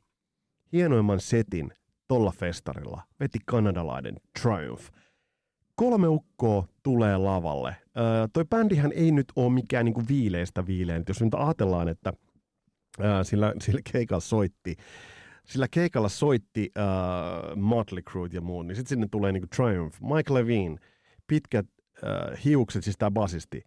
hienoimman 0.73 1.21
setin 1.21 1.73
tolla 2.09 2.31
festarilla 2.31 3.03
veti 3.21 3.39
kanadalainen 3.47 4.17
Triumph. 4.43 4.85
kolme 5.75 6.09
ukkoa 6.09 6.69
tulee 6.83 7.17
lavalle. 7.17 7.77
Öö, 7.97 8.29
toi 8.33 8.45
bändihän 8.45 8.93
ei 8.93 9.13
nyt 9.13 9.33
ole 9.37 9.53
mikään 9.53 9.85
niinku 9.85 10.03
viileistä 10.09 10.67
viilein. 10.67 11.05
Jos 11.09 11.23
nyt 11.23 11.35
ajatellaan, 11.35 11.89
että 11.89 12.13
öö, 13.01 13.25
sillä, 13.25 13.55
sillä 13.61 13.81
keikalla 13.93 14.21
soitti 14.21 14.77
sillä 15.45 15.67
keikalla 15.71 16.09
soitti 16.09 16.73
uh, 16.79 17.57
Motley 17.57 18.03
Crue 18.03 18.29
ja 18.33 18.41
muun, 18.41 18.67
niin 18.67 18.77
sitten 18.77 18.89
sinne 18.89 19.09
tulee 19.11 19.33
niinku 19.33 19.49
Triumph, 19.57 20.01
Mike 20.01 20.35
Levine, 20.35 20.77
pitkät 21.27 21.67
uh, 22.03 22.45
hiukset, 22.45 22.85
siis 22.85 22.97
tämä 22.99 23.11
basisti, 23.11 23.65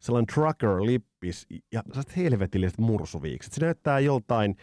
sellainen 0.00 0.34
trucker-lippis 0.34 1.46
ja 1.72 1.82
helvetilliset 2.16 2.78
mursuviikset. 2.78 3.52
Se 3.52 3.60
näyttää 3.60 3.98
joltain 3.98 4.56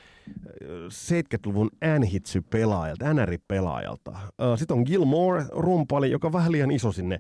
70-luvun 0.88 1.70
N-hitsy-pelaajalta, 2.00 3.14
NR-pelaajalta. 3.14 4.18
Sitten 4.56 4.78
on 4.78 4.84
Gilmore, 4.84 5.46
rumpali, 5.52 6.12
joka 6.12 6.28
on 6.28 6.34
vähän 6.34 6.52
liian 6.52 6.72
iso 6.72 6.92
sinne 6.92 7.20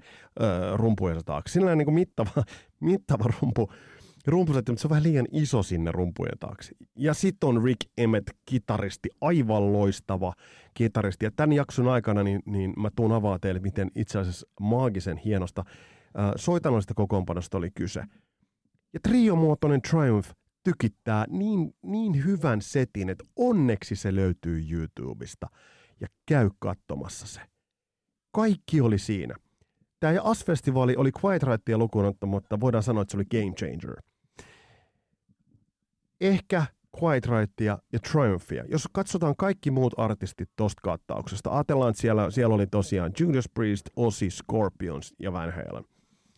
rumpujensa 0.75 1.23
taakse. 1.23 1.51
Sillä 1.51 1.71
on 1.71 1.77
niin 1.77 1.93
mittava, 1.93 2.31
mittava 2.79 3.25
rumpu, 3.41 3.71
rumpusetti, 4.31 4.71
mutta 4.71 4.81
se 4.81 4.87
on 4.87 4.89
vähän 4.89 5.03
liian 5.03 5.27
iso 5.31 5.63
sinne 5.63 5.91
rumpujen 5.91 6.39
taakse. 6.39 6.71
Ja 6.95 7.13
sitten 7.13 7.49
on 7.49 7.63
Rick 7.63 7.81
Emmett, 7.97 8.29
kitaristi, 8.45 9.09
aivan 9.21 9.73
loistava 9.73 10.33
kitaristi. 10.73 11.25
Ja 11.25 11.31
tämän 11.31 11.53
jakson 11.53 11.87
aikana 11.87 12.23
niin, 12.23 12.41
niin 12.45 12.73
mä 12.77 12.89
tuun 12.95 13.11
avaa 13.11 13.39
teille, 13.39 13.59
miten 13.59 13.91
itse 13.95 14.19
asiassa 14.19 14.47
maagisen 14.59 15.17
hienosta 15.17 15.63
soitannollista 16.35 16.93
kokoonpanosta 16.93 17.57
oli 17.57 17.71
kyse. 17.75 18.03
Ja 18.93 18.99
triomuotoinen 19.03 19.81
Triumph 19.81 20.29
tykittää 20.63 21.25
niin, 21.29 21.75
niin 21.81 22.25
hyvän 22.25 22.61
setin, 22.61 23.09
että 23.09 23.23
onneksi 23.35 23.95
se 23.95 24.15
löytyy 24.15 24.65
YouTubesta. 24.71 25.47
Ja 26.01 26.07
käy 26.25 26.49
katsomassa 26.59 27.27
se. 27.27 27.41
Kaikki 28.31 28.81
oli 28.81 28.97
siinä. 28.99 29.35
Tämä 29.99 30.13
AS-festivaali 30.23 30.93
oli 30.97 31.11
Quiet 31.23 31.43
Rightia 31.43 31.77
lukuun 31.77 32.05
ottamatta, 32.05 32.59
voidaan 32.59 32.83
sanoa, 32.83 33.01
että 33.01 33.11
se 33.11 33.17
oli 33.17 33.25
game 33.25 33.53
changer. 33.53 34.01
Ehkä 36.21 36.65
Quiet 37.03 37.25
Rightia 37.25 37.79
ja 37.93 37.99
Triumphia. 37.99 38.63
Jos 38.67 38.87
katsotaan 38.91 39.35
kaikki 39.35 39.71
muut 39.71 39.93
artistit 39.97 40.49
tosta 40.55 40.81
kattauksesta, 40.83 41.51
ajatellaan, 41.55 41.89
että 41.89 42.01
siellä, 42.01 42.31
siellä 42.31 42.55
oli 42.55 42.67
tosiaan 42.67 43.11
Judas 43.19 43.49
Priest, 43.53 43.89
Ozzy, 43.95 44.29
Scorpions 44.29 45.13
ja 45.19 45.33
Van 45.33 45.53
Halen 45.53 45.83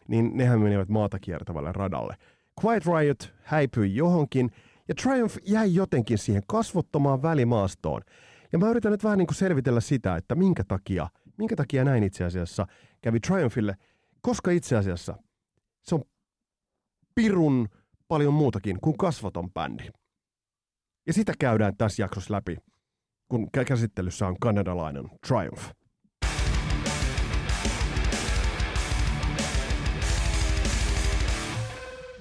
niin 0.09 0.37
nehän 0.37 0.61
menivät 0.61 0.89
maata 0.89 1.19
kiertävälle 1.19 1.71
radalle. 1.71 2.15
Quiet 2.63 2.83
Riot 2.85 3.33
häipyi 3.43 3.95
johonkin, 3.95 4.51
ja 4.87 4.95
Triumph 4.95 5.37
jäi 5.45 5.73
jotenkin 5.73 6.17
siihen 6.17 6.43
kasvottomaan 6.47 7.21
välimaastoon. 7.21 8.01
Ja 8.51 8.59
mä 8.59 8.69
yritän 8.69 8.91
nyt 8.91 9.03
vähän 9.03 9.17
niin 9.17 9.27
kuin 9.27 9.35
selvitellä 9.35 9.81
sitä, 9.81 10.15
että 10.15 10.35
minkä 10.35 10.63
takia, 10.63 11.07
minkä 11.37 11.55
takia 11.55 11.83
näin 11.83 12.03
itse 12.03 12.23
asiassa 12.23 12.67
kävi 13.01 13.19
Triumphille, 13.19 13.75
koska 14.21 14.51
itse 14.51 14.75
asiassa 14.75 15.15
se 15.81 15.95
on 15.95 16.03
pirun 17.15 17.69
paljon 18.09 18.33
muutakin 18.33 18.77
kuin 18.81 18.97
kasvoton 18.97 19.51
bändi. 19.51 19.89
Ja 21.07 21.13
sitä 21.13 21.33
käydään 21.39 21.77
tässä 21.77 22.03
jaksossa 22.03 22.33
läpi, 22.33 22.57
kun 23.27 23.47
käsittelyssä 23.51 24.27
on 24.27 24.35
kanadalainen 24.39 25.05
Triumph. 25.27 25.79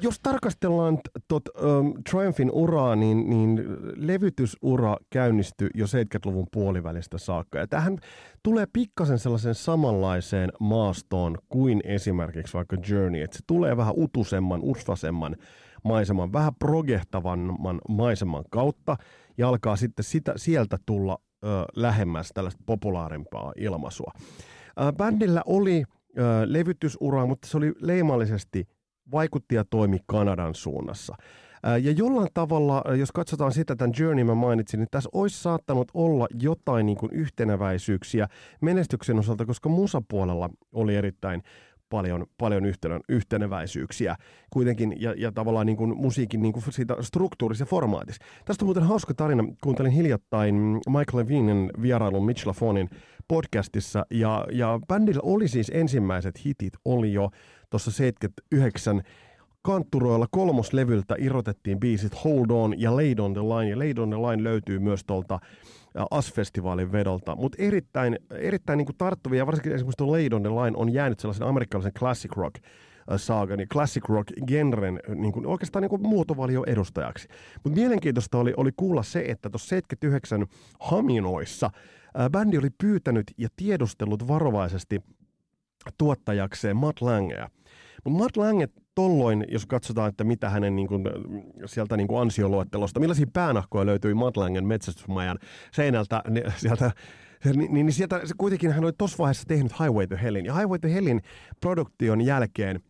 jos 0.02 0.20
tarkastellaan 0.22 0.98
tot, 1.28 1.42
um, 1.48 1.94
Triumphin 2.10 2.50
uraa, 2.50 2.96
niin, 2.96 3.30
niin 3.30 3.62
levytysura 3.96 4.96
käynnistyi 5.10 5.68
jo 5.74 5.86
70-luvun 5.86 6.46
puolivälistä 6.52 7.18
saakka. 7.18 7.58
Ja 7.58 7.66
tähän 7.66 7.98
tulee 8.42 8.66
pikkasen 8.72 9.18
sellaisen 9.18 9.54
samanlaiseen 9.54 10.52
maastoon 10.60 11.38
kuin 11.48 11.80
esimerkiksi 11.84 12.54
vaikka 12.54 12.76
Journey. 12.88 13.22
Että 13.22 13.36
se 13.36 13.44
tulee 13.46 13.76
vähän 13.76 13.94
utusemman, 13.96 14.60
usvasemman 14.62 15.36
maiseman, 15.84 16.32
vähän 16.32 16.54
progehtavamman 16.58 17.80
maiseman 17.88 18.44
kautta 18.50 18.96
ja 19.38 19.48
alkaa 19.48 19.76
sitten 19.76 20.04
sitä, 20.04 20.32
sieltä 20.36 20.78
tulla 20.86 21.18
ö, 21.44 21.46
lähemmäs 21.76 22.30
tällaista 22.34 22.62
populaarimpaa 22.66 23.52
ilmaisua. 23.56 24.12
Ö, 24.16 24.92
bändillä 24.92 25.42
oli 25.46 25.84
ö, 26.18 26.22
levytysura, 26.44 27.26
mutta 27.26 27.48
se 27.48 27.56
oli 27.56 27.72
leimallisesti 27.80 28.68
vaikutti 29.12 29.54
ja 29.54 29.64
toimi 29.70 29.98
Kanadan 30.06 30.54
suunnassa. 30.54 31.16
Ja 31.82 31.92
jollain 31.92 32.28
tavalla, 32.34 32.84
jos 32.98 33.12
katsotaan 33.12 33.52
sitä, 33.52 33.76
tämän 33.76 33.92
Journey 33.98 34.24
mä 34.24 34.34
mainitsin, 34.34 34.80
niin 34.80 34.88
tässä 34.90 35.10
olisi 35.12 35.42
saattanut 35.42 35.90
olla 35.94 36.26
jotain 36.40 36.86
niin 36.86 36.98
kuin 36.98 37.12
yhteneväisyyksiä 37.12 38.28
menestyksen 38.60 39.18
osalta, 39.18 39.46
koska 39.46 39.68
musapuolella 39.68 40.50
oli 40.72 40.96
erittäin 40.96 41.42
paljon, 41.90 42.26
paljon 42.38 42.66
yhtenä, 42.66 43.00
yhteneväisyyksiä 43.08 44.16
kuitenkin 44.50 44.94
ja, 45.00 45.14
ja 45.16 45.32
tavallaan 45.32 45.66
niin 45.66 45.76
kuin 45.76 45.96
musiikin 45.96 46.42
niin 46.42 46.52
kuin 46.52 46.64
siitä 46.70 46.96
struktuurissa 47.00 47.62
ja 47.62 47.66
formaatissa. 47.66 48.24
Tästä 48.44 48.64
on 48.64 48.66
muuten 48.66 48.82
hauska 48.82 49.14
tarina. 49.14 49.44
Kuuntelin 49.62 49.92
hiljattain 49.92 50.54
Michael 50.86 51.16
Levinen 51.16 51.70
vierailun 51.82 52.26
Mitch 52.26 52.46
Lafonin 52.46 52.90
podcastissa 53.28 54.06
ja, 54.10 54.46
ja 54.52 54.80
bändillä 54.88 55.20
oli 55.22 55.48
siis 55.48 55.70
ensimmäiset 55.74 56.44
hitit 56.44 56.72
oli 56.84 57.12
jo 57.12 57.30
tuossa 57.70 57.90
79 57.90 59.02
kantturoilla 59.62 60.26
kolmoslevyltä 60.30 61.14
irrotettiin 61.18 61.80
biisit 61.80 62.24
Hold 62.24 62.50
On 62.50 62.80
ja 62.80 62.96
Laid 62.96 63.18
On 63.18 63.32
The 63.32 63.42
Line. 63.42 63.70
Ja 63.70 63.78
Laid 63.78 63.98
On 63.98 64.10
The 64.10 64.18
Line 64.18 64.44
löytyy 64.44 64.78
myös 64.78 65.04
tuolta 65.04 65.38
AS-festivaalin 66.10 66.92
vedolta. 66.92 67.36
Mutta 67.36 67.62
erittäin, 67.62 68.18
erittäin 68.30 68.76
niin 68.76 68.88
tarttuvia, 68.98 69.46
varsinkin 69.46 69.72
esimerkiksi 69.72 69.96
tuo 69.98 70.12
Laid 70.12 70.32
On 70.32 70.42
The 70.42 70.50
Line 70.50 70.76
on 70.76 70.92
jäänyt 70.92 71.20
sellaisen 71.20 71.46
amerikkalaisen 71.46 71.92
classic 71.92 72.36
rock 72.36 72.54
saagan, 73.16 73.58
niin 73.58 73.68
classic 73.68 74.08
rock 74.08 74.32
genren 74.46 75.00
niin 75.14 75.32
kuin, 75.32 75.46
oikeastaan 75.46 75.82
niin 75.82 76.02
muotovalio 76.02 76.64
edustajaksi. 76.66 77.28
Mutta 77.64 77.80
mielenkiintoista 77.80 78.38
oli, 78.38 78.54
oli 78.56 78.70
kuulla 78.76 79.02
se, 79.02 79.24
että 79.28 79.50
tuossa 79.50 79.68
79 79.68 80.46
Haminoissa 80.80 81.70
ää, 82.14 82.30
bändi 82.30 82.58
oli 82.58 82.70
pyytänyt 82.80 83.24
ja 83.38 83.48
tiedustellut 83.56 84.28
varovaisesti 84.28 85.00
tuottajakseen 85.98 86.76
Matt 86.76 87.00
Langea. 87.00 87.48
Mutta 88.04 88.18
Matt 88.18 88.36
Lange 88.36 88.68
tolloin, 88.98 89.44
jos 89.48 89.66
katsotaan, 89.66 90.08
että 90.08 90.24
mitä 90.24 90.50
hänen 90.50 90.76
niin 90.76 90.88
kuin, 90.88 91.04
sieltä 91.66 91.96
niin 91.96 92.08
kuin 92.08 92.20
ansioluettelosta, 92.20 93.00
millaisia 93.00 93.26
päänahkoja 93.32 93.86
löytyi 93.86 94.14
Matt 94.14 94.36
Langen 94.36 94.66
metsästysmajan 94.66 95.38
seinältä, 95.72 96.22
niin 96.30 96.52
sieltä 96.56 96.90
niin, 97.56 97.74
niin 97.74 97.92
sieltä 97.92 98.20
se 98.24 98.34
kuitenkin 98.38 98.72
hän 98.72 98.84
oli 98.84 98.92
tuossa 98.98 99.18
vaiheessa 99.18 99.44
tehnyt 99.48 99.72
Highway 99.80 100.06
to 100.06 100.16
Hellin. 100.22 100.46
Ja 100.46 100.54
Highway 100.54 100.78
to 100.78 100.88
Hellin 100.88 101.22
produktion 101.60 102.20
jälkeen 102.20 102.80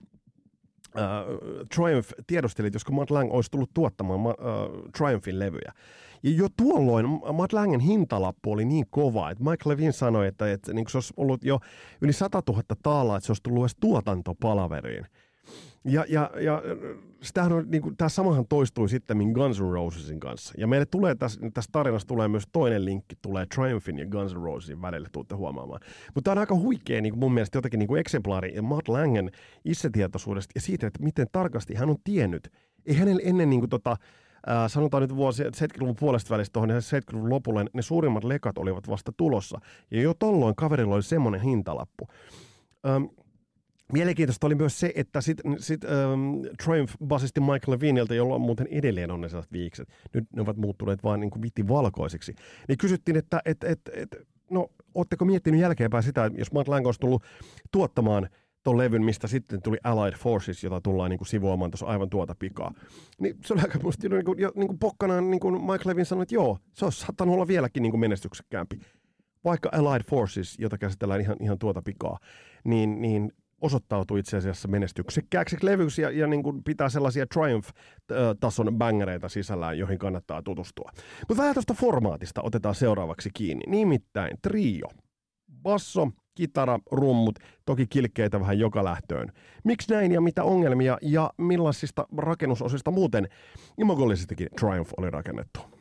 Uh, 0.89 1.67
Triumph 1.75 2.13
tiedusteli, 2.27 2.71
josko 2.73 2.93
Matt 2.93 3.11
Lang 3.11 3.33
olisi 3.33 3.51
tullut 3.51 3.71
tuottamaan 3.75 4.21
uh, 4.21 4.35
Triumphin 4.97 5.39
levyjä. 5.39 5.73
Ja 6.23 6.31
jo 6.31 6.49
tuolloin 6.57 7.07
Matt 7.33 7.53
Langen 7.53 7.81
hintalappu 7.81 8.53
oli 8.53 8.65
niin 8.65 8.87
kova, 8.91 9.31
että 9.31 9.45
Mike 9.45 9.69
Levin 9.69 9.93
sanoi, 9.93 10.27
että, 10.27 10.53
että 10.53 10.73
niin 10.73 10.85
se 10.89 10.97
olisi 10.97 11.15
ollut 11.17 11.45
jo 11.45 11.61
yli 12.01 12.13
100 12.13 12.43
000 12.49 12.63
taalaa, 12.83 13.17
että 13.17 13.27
se 13.27 13.31
olisi 13.31 13.43
tullut 13.43 13.63
edes 13.63 13.77
tuotantopalaveriin. 13.81 15.07
Ja, 15.85 16.05
ja, 16.09 16.31
ja 16.41 16.63
sitähän 17.23 17.53
on, 17.53 17.71
niin 17.71 17.83
kuin, 17.83 17.97
tämä 17.97 18.09
samahan 18.09 18.47
toistui 18.49 18.89
sitten 18.89 19.33
Guns 19.33 19.61
N' 19.61 19.73
Rosesin 19.73 20.21
kanssa. 20.21 20.55
Ja 20.59 20.67
meille 20.67 20.87
tulee 20.87 21.15
tässä, 21.15 21.41
tässä 21.55 21.69
tarinassa 21.73 22.09
tulee 22.09 22.29
myös 22.29 22.45
toinen 22.53 22.85
linkki, 22.85 23.17
tulee 23.23 23.47
Triumphin 23.55 23.99
ja 23.99 24.07
Guns 24.07 24.35
N' 24.35 24.43
Rosesin 24.43 24.83
välille, 24.83 25.09
tuutte 25.13 25.35
huomaamaan. 25.35 25.81
Mutta 26.15 26.29
tämä 26.29 26.33
on 26.33 26.39
aika 26.39 26.55
huikea 26.55 27.01
niin 27.01 27.13
kuin 27.13 27.21
mun 27.21 27.35
mielestä 27.35 27.59
jotenkin 27.59 27.79
niin 27.79 27.89
kuin 27.89 28.01
eksemplaari 28.01 28.63
Matt 28.63 28.89
Langen 28.89 29.31
itsetietoisuudesta 29.65 30.53
ja 30.55 30.61
siitä, 30.61 30.87
että 30.87 31.03
miten 31.03 31.27
tarkasti 31.33 31.75
hän 31.75 31.91
on 31.91 31.97
tiennyt. 32.05 32.53
Ei 32.87 32.95
hänellä 32.95 33.23
ennen 33.25 33.51
niin 33.51 33.61
kuin, 33.61 33.71
tota, 33.71 33.91
äh, 34.51 34.57
sanotaan 34.67 35.01
nyt 35.01 35.17
vuosi 35.17 35.43
70-luvun 35.43 35.97
puolesta 35.97 36.31
välistä 36.31 36.53
tuohon 36.53 36.71
70-luvun 36.71 37.31
lopulle, 37.31 37.65
ne 37.73 37.83
suurimmat 37.83 38.25
lekat 38.25 38.59
olivat 38.59 38.89
vasta 38.89 39.13
tulossa. 39.17 39.61
Ja 39.91 40.03
jo 40.03 40.15
tolloin 40.15 40.57
kaverilla 40.57 40.95
oli 40.95 41.03
semmoinen 41.03 41.41
hintalappu. 41.41 42.09
Ähm, 42.87 43.05
Mielenkiintoista 43.93 44.47
oli 44.47 44.55
myös 44.55 44.81
se, 44.81 44.93
että 44.95 45.21
sitten 45.21 45.57
sit, 45.59 45.85
ähm, 45.85 46.41
Triumph-basisti 46.65 47.41
Michael 47.41 47.71
Leviniltä, 47.71 48.15
jolla 48.15 48.35
on 48.35 48.41
muuten 48.41 48.67
edelleen 48.71 49.11
on 49.11 49.21
ne 49.21 49.29
sellaiset 49.29 49.53
viikset, 49.53 49.89
nyt 50.15 50.25
ne 50.37 50.43
ovat 50.43 50.57
muuttuneet 50.57 51.03
vain 51.03 51.21
niin 51.21 51.43
vitti 51.43 51.69
valkoisiksi, 51.69 52.35
niin 52.69 52.79
kysyttiin, 52.79 53.17
että 53.17 53.43
et, 53.45 53.65
et, 53.65 53.81
et, 53.93 54.29
no, 54.51 54.69
ootteko 54.95 55.25
miettinyt 55.25 55.61
jälkeenpäin 55.61 56.03
sitä, 56.03 56.25
että 56.25 56.39
jos 56.39 56.53
Matt 56.53 56.69
Lang 56.69 56.87
olisi 56.87 57.01
tullut 57.01 57.23
tuottamaan 57.73 58.29
tuon 58.65 58.79
levyn, 58.79 59.05
mistä 59.05 59.27
sitten 59.27 59.63
tuli 59.63 59.77
Allied 59.85 60.15
Forces, 60.15 60.65
jota 60.65 60.81
tullaan 60.81 61.11
niin 61.11 61.19
kuin 61.19 61.29
sivuamaan 61.29 61.71
tuossa 61.71 61.87
aivan 61.87 62.11
tuota 62.11 62.35
pikaa. 62.39 62.73
Niin 63.21 63.37
se 63.45 63.55
oli 63.55 63.63
aika 63.63 63.79
musta 63.83 64.09
niin 64.09 64.25
kuin, 64.25 64.39
niin 64.39 64.67
kuin 64.67 64.79
pokkana, 64.79 65.21
niin 65.21 65.41
kuin 65.41 65.61
Michael 65.61 65.83
Levin 65.85 66.07
sanoi, 66.07 66.23
että 66.23 66.35
joo, 66.35 66.59
se 66.75 66.85
olisi 66.85 67.01
saattanut 67.01 67.35
olla 67.35 67.47
vieläkin 67.47 67.83
niin 67.83 67.91
kuin 67.91 68.01
menestyksekkäämpi. 68.01 68.79
Vaikka 69.45 69.69
Allied 69.73 70.03
Forces, 70.11 70.59
jota 70.59 70.79
käsitellään 70.79 71.21
ihan, 71.21 71.37
ihan 71.41 71.59
tuota 71.59 71.83
pikaa, 71.83 72.19
niin, 72.65 73.01
niin 73.01 73.33
osoittautui 73.61 74.21
itse 74.21 74.37
asiassa 74.37 74.69
menestyksekkääksi 74.69 75.57
levyksi 75.63 76.03
ja, 76.03 76.11
ja 76.11 76.27
niin 76.27 76.43
kuin 76.43 76.65
pitää 76.65 76.89
sellaisia 76.89 77.27
Triumph-tason 77.27 78.79
bangereita 78.79 79.29
sisällään, 79.29 79.79
joihin 79.79 79.99
kannattaa 79.99 80.43
tutustua. 80.43 80.91
Mutta 81.29 81.43
vähän 81.43 81.55
tuosta 81.55 81.75
formaatista 81.75 82.41
otetaan 82.43 82.75
seuraavaksi 82.75 83.31
kiinni. 83.35 83.65
Nimittäin 83.67 84.37
trio, 84.43 84.89
basso, 85.63 86.09
kitara, 86.35 86.79
rummut, 86.91 87.39
toki 87.65 87.87
kilkkeitä 87.87 88.41
vähän 88.41 88.59
joka 88.59 88.85
lähtöön. 88.85 89.33
Miksi 89.65 89.93
näin 89.93 90.13
ja 90.13 90.21
mitä 90.21 90.45
ongelmia 90.45 90.99
ja 91.03 91.31
millaisista 91.39 92.07
rakennusosista 92.17 92.91
muuten 92.91 93.29
imagollisestikin 93.79 94.49
Triumph 94.61 94.93
oli 94.97 95.11
rakennettu? 95.11 95.78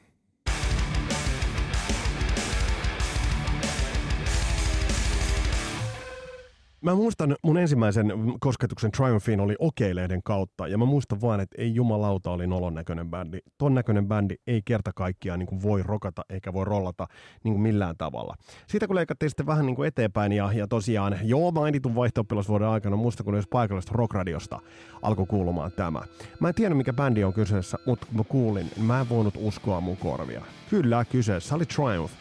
Mä 6.88 6.96
muistan 6.96 7.36
mun 7.44 7.58
ensimmäisen 7.58 8.14
kosketuksen 8.40 8.92
Triumphiin 8.92 9.40
oli 9.40 9.56
okeileiden 9.60 10.24
kautta, 10.24 10.68
ja 10.68 10.78
mä 10.78 10.86
muistan 10.86 11.22
vaan, 11.22 11.40
että 11.40 11.56
ei 11.62 11.76
jumalauta 11.76 12.32
oli 12.32 12.48
nolon 12.48 12.74
näköinen 12.74 13.10
bändi. 13.10 13.40
Ton 13.58 13.74
näköinen 13.74 14.08
bändi 14.08 14.36
ei 14.48 14.62
kerta 14.66 14.92
kaikkiaan 14.96 15.40
niin 15.40 15.48
kuin 15.48 15.62
voi 15.62 15.84
rokata 15.84 16.22
eikä 16.30 16.54
voi 16.54 16.66
rollata 16.66 17.08
niin 17.44 17.54
kuin 17.54 17.62
millään 17.62 17.98
tavalla. 17.98 18.36
Siitä 18.68 18.88
kun 18.88 18.96
leikattiin 18.96 19.30
sitten 19.30 19.46
vähän 19.46 19.66
niin 19.66 19.76
kuin 19.76 19.88
eteenpäin, 19.88 20.32
ja, 20.32 20.54
ja 20.54 20.68
tosiaan 20.68 21.20
joo 21.24 21.52
mainitun 21.52 21.96
vaihto 21.96 22.24
aikana, 22.70 22.96
muista 22.96 23.24
kun 23.24 23.36
jos 23.36 23.48
paikallisesta 23.48 23.96
rockradiosta 23.96 24.60
alkoi 25.02 25.26
kuulumaan 25.26 25.72
tämä. 25.72 26.02
Mä 26.40 26.48
en 26.48 26.56
tiedä 26.56 26.76
mikä 26.76 26.94
bändi 26.94 27.24
on 27.24 27.34
kyseessä, 27.34 27.78
mutta 27.86 28.06
kun 28.06 28.18
mä 28.18 28.24
kuulin, 28.24 28.72
mä 28.78 29.00
en 29.00 29.10
voinut 29.10 29.34
uskoa 29.38 29.82
mun 29.82 29.98
korvia. 29.98 30.42
Kyllä, 30.70 31.06
kyseessä 31.06 31.56
oli 31.56 31.66
Triumph. 31.66 32.14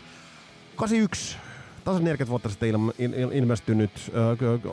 81 0.77 1.46
tasan 1.87 2.05
40 2.05 2.31
vuotta 2.31 2.49
sitten 2.49 2.69
ilma, 2.69 2.93
il, 2.99 3.13
il, 3.13 3.31
ilmestynyt 3.31 3.91
äh, 4.09 4.73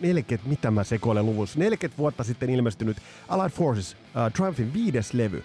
40, 0.00 0.48
mitä 0.48 0.70
mä 0.70 0.84
sekoilen 0.84 1.26
luvussa, 1.26 1.58
40 1.58 1.98
vuotta 1.98 2.24
sitten 2.24 2.50
ilmestynyt 2.50 2.96
Allied 3.28 3.50
Forces 3.50 3.94
uh, 3.94 4.32
Triumphin 4.32 4.74
viides 4.74 5.12
levy. 5.12 5.44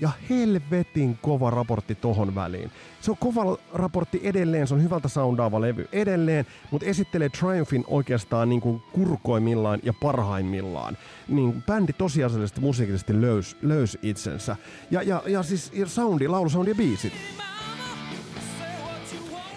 Ja 0.00 0.10
helvetin 0.30 1.18
kova 1.22 1.50
raportti 1.50 1.94
tohon 1.94 2.34
väliin. 2.34 2.70
Se 3.00 3.10
on 3.10 3.16
kova 3.16 3.58
raportti 3.74 4.20
edelleen, 4.22 4.66
se 4.66 4.74
on 4.74 4.82
hyvältä 4.82 5.08
soundaava 5.08 5.60
levy 5.60 5.88
edelleen, 5.92 6.46
mutta 6.70 6.86
esittelee 6.86 7.28
Triumphin 7.28 7.84
oikeastaan 7.86 8.48
niin 8.48 8.60
kuin 8.60 8.82
kurkoimillaan 8.92 9.80
ja 9.82 9.92
parhaimmillaan. 9.92 10.98
Niin 11.28 11.62
bändi 11.62 11.92
tosiasiallisesti 11.92 12.60
musiikillisesti 12.60 13.20
löys, 13.20 13.56
löys 13.62 13.98
itsensä. 14.02 14.56
Ja, 14.90 15.02
ja, 15.02 15.22
ja 15.26 15.42
siis 15.42 15.72
ja 15.74 15.86
soundi, 15.86 16.28
laulusoundi 16.28 16.70
ja 16.70 16.74
biisit 16.74 17.12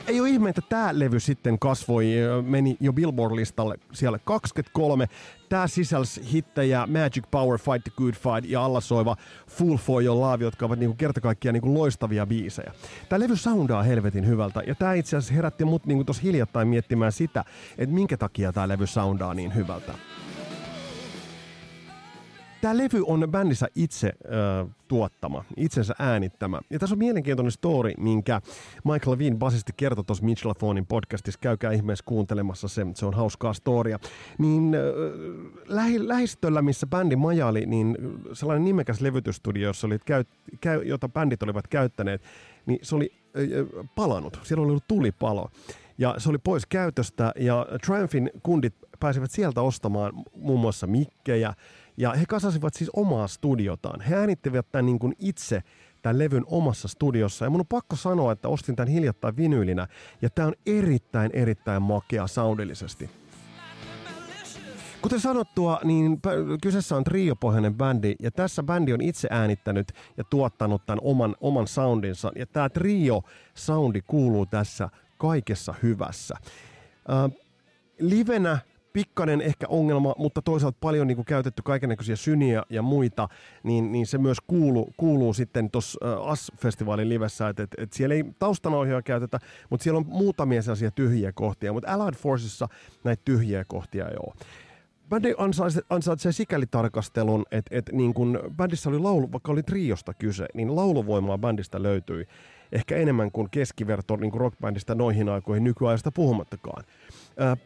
ei 0.07 0.21
ole 0.21 0.29
ihme, 0.29 0.49
että 0.49 0.61
tämä 0.69 0.89
levy 0.91 1.19
sitten 1.19 1.59
kasvoi, 1.59 2.05
meni 2.41 2.77
jo 2.79 2.93
Billboard-listalle 2.93 3.75
siellä 3.93 4.19
23. 4.19 5.07
Tämä 5.49 5.67
sisälsi 5.67 6.31
hittejä 6.33 6.87
Magic 6.87 7.23
Power, 7.31 7.59
Fight 7.59 7.83
the 7.83 7.91
Good 7.97 8.13
Fight 8.13 8.51
ja 8.51 8.65
alla 8.65 8.81
soiva 8.81 9.15
Full 9.47 9.77
for 9.77 10.03
Your 10.03 10.19
Love, 10.19 10.43
jotka 10.43 10.65
ovat 10.65 10.79
niinku 10.79 10.95
kerta 10.95 11.21
kaikkiaan 11.21 11.53
niinku 11.53 11.73
loistavia 11.73 12.25
biisejä. 12.25 12.71
Tämä 13.09 13.19
levy 13.19 13.35
soundaa 13.35 13.83
helvetin 13.83 14.27
hyvältä 14.27 14.63
ja 14.67 14.75
tämä 14.75 14.93
itse 14.93 15.17
asiassa 15.17 15.33
herätti 15.33 15.65
mut 15.65 15.85
niinku 15.85 16.03
tuossa 16.03 16.23
hiljattain 16.23 16.67
miettimään 16.67 17.11
sitä, 17.11 17.45
että 17.77 17.95
minkä 17.95 18.17
takia 18.17 18.53
tämä 18.53 18.67
levy 18.67 18.87
soundaa 18.87 19.33
niin 19.33 19.55
hyvältä. 19.55 19.93
Tämä 22.61 22.77
levy 22.77 23.03
on 23.05 23.27
bändissä 23.31 23.67
itse 23.75 24.07
äh, 24.07 24.75
tuottama, 24.87 25.43
itsensä 25.57 25.93
äänittämä. 25.99 26.59
Ja 26.69 26.79
tässä 26.79 26.93
on 26.93 26.99
mielenkiintoinen 26.99 27.51
story, 27.51 27.93
minkä 27.97 28.41
Michael 28.83 29.11
Levine 29.11 29.37
basisti 29.37 29.73
kertoi 29.77 30.03
tuossa 30.03 30.25
Mitchellafonin 30.25 30.85
podcastissa. 30.85 31.39
Käykää 31.39 31.71
ihmeessä 31.71 32.05
kuuntelemassa 32.05 32.67
se, 32.67 32.85
se 32.95 33.05
on 33.05 33.13
hauskaa 33.13 33.53
storia. 33.53 33.99
Niin 34.37 34.75
äh, 34.75 34.81
lähi, 35.67 36.07
lähistöllä, 36.07 36.61
missä 36.61 36.87
bändi 36.87 37.15
majaili, 37.15 37.65
niin 37.65 37.97
sellainen 38.33 38.65
nimekäs 38.65 39.01
levytysstudio, 39.01 39.69
jossa 39.69 39.87
oli 39.87 39.99
käy, 40.05 40.23
käy, 40.61 40.83
jota 40.83 41.09
bändit 41.09 41.43
olivat 41.43 41.67
käyttäneet, 41.67 42.21
niin 42.65 42.79
se 42.81 42.95
oli 42.95 43.11
äh, 43.37 43.89
palannut. 43.95 44.39
Siellä 44.43 44.61
oli 44.61 44.69
ollut 44.69 44.87
tulipalo. 44.87 45.49
Ja 45.97 46.15
se 46.17 46.29
oli 46.29 46.37
pois 46.37 46.65
käytöstä 46.65 47.31
ja 47.35 47.65
Triumphin 47.85 48.31
kundit 48.43 48.73
pääsivät 48.99 49.31
sieltä 49.31 49.61
ostamaan 49.61 50.13
muun 50.35 50.59
muassa 50.59 50.87
mikkejä, 50.87 51.53
ja 51.97 52.13
he 52.13 52.25
kasasivat 52.25 52.73
siis 52.73 52.89
omaa 52.93 53.27
studiotaan. 53.27 54.01
He 54.01 54.15
äänittivät 54.15 54.71
tämän 54.71 54.85
niin 54.85 54.99
kuin 54.99 55.13
itse 55.19 55.63
tämän 56.01 56.19
levyn 56.19 56.43
omassa 56.47 56.87
studiossa. 56.87 57.45
Ja 57.45 57.49
mun 57.49 57.59
on 57.59 57.67
pakko 57.67 57.95
sanoa, 57.95 58.31
että 58.31 58.47
ostin 58.47 58.75
tämän 58.75 58.93
hiljattain 58.93 59.37
vinyylinä. 59.37 59.87
Ja 60.21 60.29
tämä 60.29 60.47
on 60.47 60.53
erittäin, 60.65 61.31
erittäin 61.33 61.81
makea 61.81 62.27
soundillisesti. 62.27 63.09
Kuten 65.01 65.19
sanottua, 65.19 65.79
niin 65.83 66.19
kyseessä 66.61 66.95
on 66.95 67.03
triopohjainen 67.03 67.75
bändi, 67.75 68.15
ja 68.19 68.31
tässä 68.31 68.63
bändi 68.63 68.93
on 68.93 69.01
itse 69.01 69.27
äänittänyt 69.31 69.87
ja 70.17 70.23
tuottanut 70.23 70.85
tämän 70.85 70.99
oman, 71.01 71.35
oman 71.41 71.67
soundinsa. 71.67 72.31
Ja 72.35 72.45
tämä 72.45 72.69
trio-soundi 72.69 74.01
kuuluu 74.07 74.45
tässä 74.45 74.89
kaikessa 75.17 75.75
hyvässä. 75.83 76.35
Äh, 77.09 77.31
livenä 77.99 78.59
pikkainen 78.97 79.41
ehkä 79.41 79.65
ongelma, 79.69 80.15
mutta 80.17 80.41
toisaalta 80.41 80.77
paljon 80.81 81.07
niin 81.07 81.15
kuin 81.15 81.25
käytetty 81.25 81.61
kaikenlaisia 81.61 82.15
syniä 82.15 82.63
ja 82.69 82.81
muita, 82.81 83.29
niin, 83.63 83.91
niin 83.91 84.05
se 84.05 84.17
myös 84.17 84.37
kuuluu, 84.47 84.93
kuuluu 84.97 85.33
sitten 85.33 85.71
tuossa 85.71 85.99
AS-festivaalin 86.25 87.09
livessä, 87.09 87.49
että 87.49 87.63
et, 87.63 87.75
et 87.77 87.93
siellä 87.93 88.15
ei 88.15 88.23
taustanohjaa 88.39 89.01
käytetä, 89.01 89.39
mutta 89.69 89.83
siellä 89.83 89.97
on 89.97 90.05
muutamia 90.07 90.61
sellaisia 90.61 90.91
tyhjiä 90.91 91.31
kohtia, 91.31 91.73
mutta 91.73 91.93
Allied 91.93 92.15
Forcesissa 92.15 92.67
näitä 93.03 93.21
tyhjiä 93.25 93.65
kohtia 93.67 94.07
ei 94.07 94.17
ole. 94.25 94.35
Bändi 95.09 95.33
ansaitsee, 95.89 96.31
sikäli 96.31 96.65
tarkastelun, 96.65 97.45
että, 97.51 97.77
että 97.77 97.91
niin 97.91 98.13
kun 98.13 98.39
bändissä 98.55 98.89
oli 98.89 98.99
laulu, 98.99 99.31
vaikka 99.31 99.51
oli 99.51 99.63
triosta 99.63 100.13
kyse, 100.13 100.45
niin 100.53 100.75
lauluvoimaa 100.75 101.37
bändistä 101.37 101.83
löytyi 101.83 102.27
ehkä 102.71 102.95
enemmän 102.95 103.31
kuin 103.31 103.49
keskiverto 103.51 104.15
niin 104.15 104.31
kuin 104.31 104.41
rockbändistä 104.41 104.95
noihin 104.95 105.29
aikoihin 105.29 105.63
nykyajasta 105.63 106.11
puhumattakaan. 106.11 106.83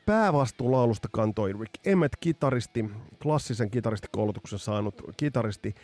Päävastuulaulusta 0.05 1.07
kantoi 1.11 1.53
Rick 1.53 1.87
Emmet, 1.87 2.15
kitaristi, 2.19 2.89
klassisen 3.21 3.71
kitaristikoulutuksen 3.71 4.59
saanut 4.59 5.01
kitaristi, 5.17 5.75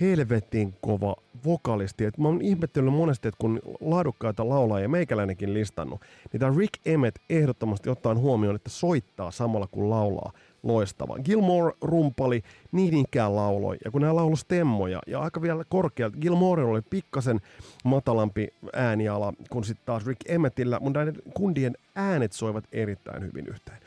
helvetin 0.00 0.74
kova 0.80 1.16
vokalisti. 1.44 2.04
Et 2.04 2.18
mä 2.18 2.28
oon 2.28 2.42
ihmettellyt 2.42 2.94
monesti, 2.94 3.28
että 3.28 3.38
kun 3.38 3.60
laadukkaita 3.80 4.48
laulajia 4.48 4.88
meikäläinenkin 4.88 5.54
listannut, 5.54 6.00
niin 6.32 6.40
tämä 6.40 6.56
Rick 6.58 6.86
Emmet 6.86 7.20
ehdottomasti 7.30 7.90
ottaa 7.90 8.14
huomioon, 8.14 8.56
että 8.56 8.70
soittaa 8.70 9.30
samalla 9.30 9.66
kun 9.66 9.90
laulaa 9.90 10.32
loistava. 10.64 11.18
Gilmore 11.24 11.74
rumpali, 11.80 12.42
niin 12.72 12.94
ikään 12.94 13.36
lauloi, 13.36 13.76
ja 13.84 13.90
kun 13.90 14.00
nämä 14.00 14.16
lauloi 14.16 14.36
stemmoja, 14.36 15.00
ja 15.06 15.20
aika 15.20 15.42
vielä 15.42 15.64
korkealta, 15.68 16.16
Gilmore 16.20 16.64
oli 16.64 16.82
pikkasen 16.82 17.40
matalampi 17.84 18.48
ääniala 18.72 19.32
kuin 19.50 19.64
sitten 19.64 19.86
taas 19.86 20.06
Rick 20.06 20.30
Emmetillä, 20.30 20.78
mutta 20.80 20.98
näiden 20.98 21.22
kundien 21.34 21.74
äänet 21.94 22.32
soivat 22.32 22.64
erittäin 22.72 23.22
hyvin 23.22 23.46
yhteen. 23.46 23.78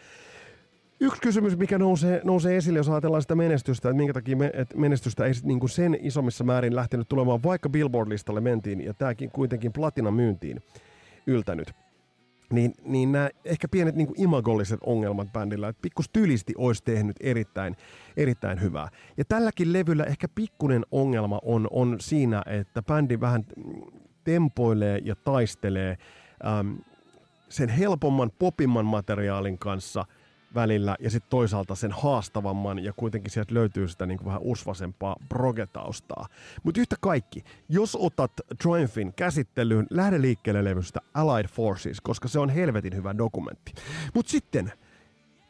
Yksi 0.99 1.21
kysymys, 1.21 1.57
mikä 1.57 1.77
nousee, 1.77 2.21
nousee 2.23 2.57
esille, 2.57 2.79
jos 2.79 2.89
ajatellaan 2.89 3.21
sitä 3.21 3.35
menestystä, 3.35 3.89
että 3.89 3.97
minkä 3.97 4.13
takia 4.13 4.37
me, 4.37 4.51
että 4.53 4.77
menestystä 4.77 5.25
ei 5.25 5.33
niin 5.43 5.59
kuin 5.59 5.69
sen 5.69 5.97
isommissa 6.01 6.43
määrin 6.43 6.75
lähtenyt 6.75 7.09
tulemaan, 7.09 7.43
vaikka 7.43 7.69
Billboard-listalle 7.69 8.41
mentiin, 8.41 8.85
ja 8.85 8.93
tämäkin 8.93 9.31
kuitenkin 9.31 9.73
platina 9.73 10.11
myyntiin 10.11 10.61
yltänyt 11.27 11.73
niin, 12.51 12.73
niin 12.83 13.11
nämä 13.11 13.29
ehkä 13.45 13.67
pienet 13.67 13.95
niin 13.95 14.07
kuin 14.07 14.21
imagolliset 14.21 14.79
ongelmat 14.83 15.33
bändillä, 15.33 15.67
että 15.67 15.81
pikkus 15.81 16.09
tylisti 16.13 16.53
olisi 16.57 16.83
tehnyt 16.83 17.15
erittäin, 17.19 17.77
erittäin 18.17 18.61
hyvää. 18.61 18.89
Ja 19.17 19.25
tälläkin 19.25 19.73
levyllä 19.73 20.03
ehkä 20.03 20.27
pikkunen 20.35 20.85
ongelma 20.91 21.39
on, 21.43 21.67
on 21.71 21.97
siinä, 21.99 22.43
että 22.45 22.81
bändi 22.81 23.19
vähän 23.19 23.45
tempoilee 24.23 24.99
ja 25.03 25.15
taistelee 25.15 25.97
äm, 26.59 26.77
sen 27.49 27.69
helpomman, 27.69 28.31
popimman 28.39 28.85
materiaalin 28.85 29.57
kanssa– 29.57 30.05
välillä 30.57 30.95
ja 30.99 31.09
sitten 31.09 31.29
toisaalta 31.29 31.75
sen 31.75 31.91
haastavamman 31.91 32.83
ja 32.83 32.93
kuitenkin 32.93 33.31
sieltä 33.31 33.53
löytyy 33.53 33.87
sitä 33.87 34.05
niin 34.05 34.17
kuin 34.17 34.25
vähän 34.25 34.41
usvasempaa 34.41 35.15
progetaustaa. 35.29 36.27
Mutta 36.63 36.81
yhtä 36.81 36.95
kaikki, 36.99 37.43
jos 37.69 37.97
otat 38.01 38.31
Triumphin 38.61 39.13
käsittelyyn, 39.13 39.87
lähde 39.89 40.21
liikkeelle 40.21 40.63
levystä 40.63 40.99
Allied 41.13 41.47
Forces, 41.47 42.01
koska 42.01 42.27
se 42.27 42.39
on 42.39 42.49
helvetin 42.49 42.95
hyvä 42.95 43.17
dokumentti. 43.17 43.73
Mutta 44.13 44.31
sitten, 44.31 44.71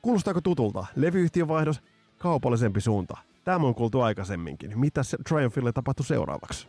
kuulostaako 0.02 0.42
tutulta? 0.42 0.86
Levyyhtiön 0.96 1.48
vaihdos, 1.48 1.82
kaupallisempi 2.18 2.82
suunta. 2.82 3.18
Tämä 3.44 3.68
on 3.68 3.76
kuultu 3.76 4.02
aikaisemminkin. 4.02 4.80
Mitä 4.80 5.02
Triumphille 5.28 5.72
tapahtui 5.72 6.06
seuraavaksi? 6.06 6.68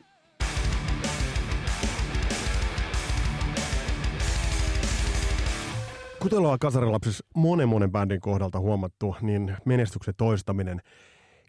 Kuten 6.22 6.38
ollaan 6.38 6.59
kasarilapsissa 6.59 7.26
monen 7.35 7.68
monen 7.68 7.92
bändin 7.92 8.20
kohdalta 8.20 8.61
huomattu, 8.61 9.16
niin 9.20 9.57
menestyksen 9.64 10.14
toistaminen 10.16 10.81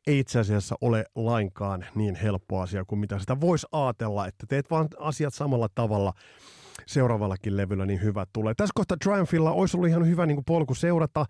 ei 0.07 0.19
itse 0.19 0.39
asiassa 0.39 0.75
ole 0.81 1.05
lainkaan 1.15 1.85
niin 1.95 2.15
helppo 2.15 2.61
asia 2.61 2.85
kuin 2.85 2.99
mitä 2.99 3.19
sitä 3.19 3.41
voisi 3.41 3.67
ajatella, 3.71 4.27
että 4.27 4.45
teet 4.49 4.71
vaan 4.71 4.87
asiat 4.99 5.33
samalla 5.33 5.67
tavalla 5.75 6.13
seuraavallakin 6.85 7.57
levyllä, 7.57 7.85
niin 7.85 8.01
hyvä 8.01 8.25
tulee. 8.33 8.53
Tässä 8.57 8.71
kohtaa 8.75 8.97
Triumphilla 9.03 9.51
olisi 9.51 9.77
ollut 9.77 9.89
ihan 9.89 10.07
hyvä 10.07 10.25
niin 10.25 10.35
kuin 10.35 10.45
polku 10.45 10.75
seurata 10.75 11.25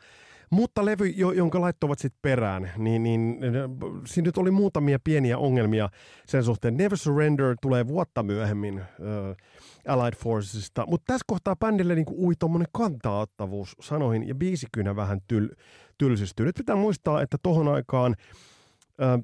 Mutta 0.52 0.86
levy, 0.86 1.08
jonka 1.08 1.62
laittoivat 1.62 1.99
sitten 1.99 2.19
perään, 2.21 2.71
niin, 2.78 3.04
niin 3.04 3.39
siinä 4.06 4.25
nyt 4.25 4.38
oli 4.38 4.52
muutamia 4.52 4.99
pieniä 5.04 5.38
ongelmia 5.38 5.89
sen 6.28 6.43
suhteen. 6.43 6.78
Never 6.78 6.97
Surrender 6.97 7.56
tulee 7.62 7.88
vuotta 7.88 8.23
myöhemmin 8.23 8.80
uh, 8.80 9.36
Allied 9.89 10.15
Forcesista, 10.15 10.86
mutta 10.88 11.13
tässä 11.13 11.23
kohtaa 11.28 11.56
bändille 11.56 11.95
niin 11.95 12.06
ui 12.17 12.34
tuommoinen 12.39 12.67
kantaaottavuus 12.71 13.75
sanoihin 13.82 14.28
ja 14.28 14.36
biisikynä 14.36 14.95
vähän 14.95 15.19
tyl, 15.28 15.49
tylsistyy. 15.97 16.45
Nyt 16.45 16.56
pitää 16.56 16.75
muistaa, 16.75 17.21
että 17.21 17.38
tohon 17.43 17.67
aikaan 17.67 18.15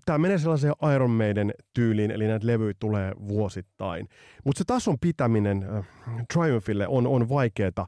Tämä 0.06 0.17
menee 0.17 0.38
sellaiseen 0.38 0.73
Iron 0.95 1.12
Maiden 1.12 1.54
tyyliin, 1.73 2.12
eli 2.12 2.28
näitä 2.28 2.47
levyjä 2.47 2.73
tulee 2.80 3.13
vuosittain. 3.28 4.08
Mutta 4.45 4.58
se 4.58 4.63
tason 4.67 4.97
pitäminen 5.01 5.67
äh, 5.78 5.88
Triumphille 6.34 6.88
on, 6.88 7.08
on 7.08 7.30
vaikeaa 7.30 7.88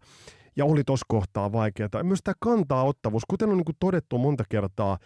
ja 0.55 0.65
oli 0.65 0.83
tuossa 0.83 1.05
kohtaa 1.07 1.51
vaikeaa. 1.51 2.03
Myös 2.03 2.19
tämä 2.23 2.35
kantaa-ottavuus, 2.39 3.23
kuten 3.29 3.49
on 3.49 3.57
niin 3.57 3.65
kuin 3.65 3.75
todettu 3.79 4.17
monta 4.17 4.43
kertaa 4.49 4.97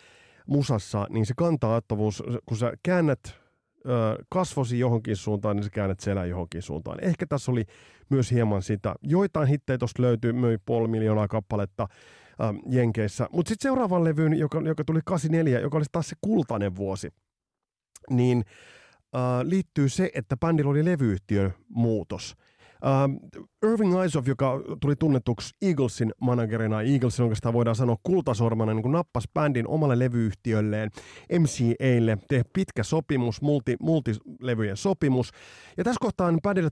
musassa, 0.48 1.08
niin 1.10 1.26
se 1.26 1.34
kantaa-ottavuus, 1.38 2.24
kun 2.46 2.58
sä 2.58 2.74
käännät 2.84 3.41
ö, 3.86 4.24
kasvosi 4.30 4.80
johonkin 4.80 5.16
suuntaan, 5.16 5.56
niin 5.56 5.64
sä 5.64 5.70
käännät 5.70 6.00
selän 6.00 6.30
johonkin 6.30 6.62
suuntaan. 6.62 7.04
Ehkä 7.04 7.26
tässä 7.26 7.52
oli 7.52 7.66
myös 8.10 8.32
hieman 8.32 8.62
sitä. 8.62 8.96
Joitain 9.02 9.48
hittejä 9.48 9.78
tuosta 9.78 10.02
löytyy, 10.02 10.34
möi 10.34 10.58
puoli 10.66 10.88
miljoonaa 10.88 11.28
kappaletta 11.28 11.88
äh, 12.42 12.56
Jenkeissä. 12.70 13.28
Mutta 13.32 13.50
sitten 13.50 13.70
seuraavan 13.70 14.04
levyyn, 14.04 14.40
joka, 14.40 14.62
joka 14.66 14.84
tuli 14.84 15.00
84, 15.06 15.60
joka 15.60 15.78
oli 15.78 15.86
taas 15.92 16.10
se 16.10 16.16
kultainen 16.22 16.76
vuosi, 16.76 17.10
niin 18.10 18.44
äh, 19.16 19.22
liittyy 19.44 19.90
se, 19.90 20.12
että 20.14 20.38
bändillä 20.38 20.72
oli 20.72 20.86
levyyhtiön 20.86 21.54
muutos– 21.70 22.36
Uh, 22.82 23.42
Irving 23.72 24.04
Isov, 24.06 24.28
joka 24.28 24.62
tuli 24.82 24.96
tunnetuksi 24.96 25.56
Eaglesin 25.62 26.12
managerina, 26.22 26.82
Eaglesin 26.82 27.24
oikeastaan 27.24 27.54
voidaan 27.54 27.76
sanoa 27.76 27.96
kultasormana, 28.04 28.74
niin 28.74 28.92
nappasi 28.92 29.28
bändin 29.34 29.68
omalle 29.68 30.00
levyyhtiölleen, 30.00 30.90
MCAlle, 31.40 32.18
tehdä 32.28 32.44
pitkä 32.54 32.84
sopimus, 32.84 33.42
multi, 33.42 33.76
multilevyjen 33.80 34.78
sopimus. 34.78 35.32
Ja 35.78 35.84
tässä 35.84 36.00
kohtaa 36.02 36.32
niin 36.32 36.42
bändille 36.42 36.70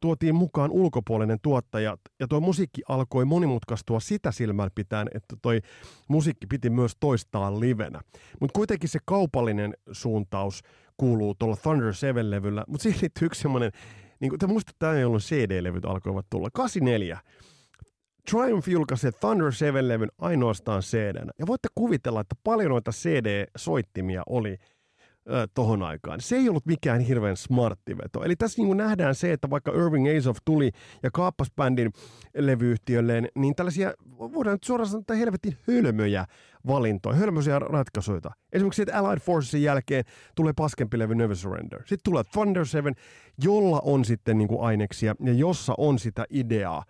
tuotiin 0.00 0.34
mukaan 0.34 0.70
ulkopuolinen 0.70 1.38
tuottaja, 1.42 1.96
ja 2.20 2.28
tuo 2.28 2.40
musiikki 2.40 2.82
alkoi 2.88 3.24
monimutkaistua 3.24 4.00
sitä 4.00 4.32
silmällä 4.32 4.70
pitäen, 4.74 5.08
että 5.14 5.36
toi 5.42 5.60
musiikki 6.08 6.46
piti 6.46 6.70
myös 6.70 6.92
toistaa 7.00 7.60
livenä. 7.60 8.00
Mutta 8.40 8.56
kuitenkin 8.56 8.88
se 8.88 8.98
kaupallinen 9.04 9.74
suuntaus 9.92 10.62
kuuluu 10.96 11.34
tuolla 11.34 11.56
Thunder 11.56 11.92
7-levyllä, 11.92 12.64
mutta 12.68 12.82
siihen 12.82 12.98
liittyy 13.00 13.26
yksi 13.26 13.40
semmoinen 13.42 13.72
niin 14.20 14.30
kuin 14.30 14.38
te 14.38 14.46
muistatte 14.46 15.00
jolloin 15.00 15.22
CD-levyt 15.22 15.84
alkoivat 15.84 16.26
tulla. 16.30 16.48
84. 16.52 17.18
Triumph 18.30 18.68
julkaisi 18.68 19.12
Thunder 19.12 19.46
7-levyn 19.50 20.08
ainoastaan 20.18 20.82
cd 20.82 21.26
Ja 21.38 21.46
voitte 21.46 21.68
kuvitella, 21.74 22.20
että 22.20 22.34
paljon 22.44 22.70
noita 22.70 22.90
CD-soittimia 22.90 24.22
oli 24.26 24.58
tohon 25.54 25.82
aikaan. 25.82 26.20
Se 26.20 26.36
ei 26.36 26.48
ollut 26.48 26.66
mikään 26.66 27.00
hirveän 27.00 27.36
smartti 27.36 27.98
veto. 27.98 28.24
Eli 28.24 28.36
tässä 28.36 28.62
niin 28.62 28.76
nähdään 28.76 29.14
se, 29.14 29.32
että 29.32 29.50
vaikka 29.50 29.72
Irving 29.72 30.06
Azov 30.16 30.36
tuli 30.44 30.70
ja 31.02 31.10
kaappasi 31.12 31.52
bändin 31.56 31.92
levyyhtiölleen, 32.36 33.28
niin 33.34 33.54
tällaisia, 33.54 33.94
voidaan 34.18 34.54
nyt 34.54 34.64
suoraan 34.64 34.88
sanoa, 34.88 35.00
että 35.00 35.14
helvetin 35.14 35.56
hölmöjä 35.68 36.26
valintoja, 36.66 37.16
hölmöisiä 37.16 37.58
ratkaisuja. 37.58 38.20
Esimerkiksi 38.52 38.82
että 38.82 38.98
Allied 38.98 39.20
Forcesin 39.20 39.62
jälkeen 39.62 40.04
tulee 40.34 40.52
paskempi 40.52 40.98
levy 40.98 41.14
Never 41.14 41.36
Surrender. 41.36 41.78
Sitten 41.78 42.04
tulee 42.04 42.24
Thunder 42.32 42.66
7, 42.66 42.94
jolla 43.42 43.80
on 43.84 44.04
sitten 44.04 44.38
niin 44.38 44.48
kuin 44.48 44.60
aineksia 44.60 45.14
ja 45.24 45.32
jossa 45.32 45.74
on 45.78 45.98
sitä 45.98 46.24
ideaa 46.30 46.84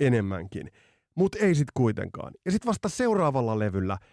enemmänkin. 0.00 0.70
Mutta 1.14 1.38
ei 1.38 1.54
sitten 1.54 1.72
kuitenkaan. 1.74 2.32
Ja 2.44 2.50
sitten 2.50 2.68
vasta 2.68 2.88
seuraavalla 2.88 3.58
levyllä– 3.58 3.98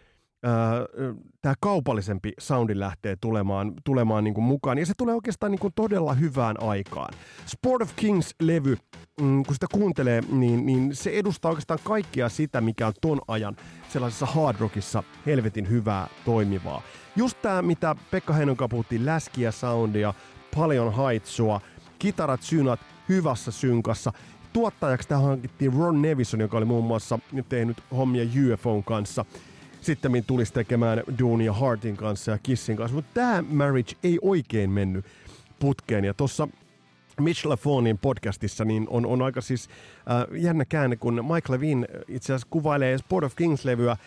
tämä 1.41 1.55
kaupallisempi 1.59 2.33
soundi 2.39 2.79
lähtee 2.79 3.15
tulemaan, 3.21 3.73
tulemaan 3.83 4.23
niin 4.23 4.33
kuin 4.33 4.43
mukaan. 4.43 4.77
Ja 4.77 4.85
se 4.85 4.93
tulee 4.97 5.15
oikeastaan 5.15 5.51
niin 5.51 5.59
kuin 5.59 5.73
todella 5.75 6.13
hyvään 6.13 6.63
aikaan. 6.63 7.13
Sport 7.45 7.81
of 7.81 7.91
Kings-levy, 7.95 8.77
mm, 9.21 9.43
kun 9.43 9.55
sitä 9.55 9.65
kuuntelee, 9.71 10.21
niin, 10.31 10.65
niin 10.65 10.95
se 10.95 11.09
edustaa 11.09 11.49
oikeastaan 11.49 11.79
kaikkia 11.83 12.29
sitä, 12.29 12.61
mikä 12.61 12.87
on 12.87 12.93
ton 13.01 13.21
ajan 13.27 13.55
sellaisessa 13.89 14.25
hard 14.25 14.59
rockissa 14.59 15.03
helvetin 15.25 15.69
hyvää 15.69 16.07
toimivaa. 16.25 16.81
Just 17.15 17.37
tämä, 17.41 17.61
mitä 17.61 17.95
Pekka 18.11 18.33
Heinon 18.33 18.57
puhuttiin, 18.69 19.05
läskiä 19.05 19.51
soundia, 19.51 20.13
paljon 20.55 20.93
haitsua, 20.93 21.61
kitarat, 21.99 22.41
synat 22.41 22.79
hyvässä 23.09 23.51
synkassa. 23.51 24.13
Tuottajaksi 24.53 25.07
tähän 25.07 25.25
hankittiin 25.25 25.73
Ron 25.73 26.01
Nevison, 26.01 26.39
joka 26.39 26.57
oli 26.57 26.65
muun 26.65 26.85
muassa 26.85 27.19
tehnyt 27.49 27.77
hommia 27.91 28.23
UFOn 28.53 28.83
kanssa– 28.83 29.25
sitten 29.85 30.23
tulisi 30.27 30.53
tekemään 30.53 31.03
duunia 31.19 31.53
Hartin 31.53 31.97
kanssa 31.97 32.31
ja 32.31 32.37
Kissin 32.37 32.77
kanssa, 32.77 32.95
mutta 32.95 33.11
tämä 33.13 33.43
marriage 33.49 33.95
ei 34.03 34.19
oikein 34.21 34.69
mennyt 34.69 35.05
putkeen. 35.59 36.05
Ja 36.05 36.13
tuossa 36.13 36.47
Mitch 37.21 37.45
LaFonin 37.45 37.97
podcastissa 37.97 38.65
niin 38.65 38.87
on, 38.89 39.05
on 39.05 39.21
aika 39.21 39.41
siis 39.41 39.69
äh, 39.69 40.41
jännä 40.41 40.65
käänne, 40.65 40.95
kun 40.95 41.25
Mike 41.33 41.53
Levin 41.53 41.87
itse 42.07 42.33
asiassa 42.33 42.47
kuvailee 42.49 42.97
Sport 42.97 43.25
of 43.25 43.35
Kings-levyä, 43.35 43.91
äh, 43.91 43.97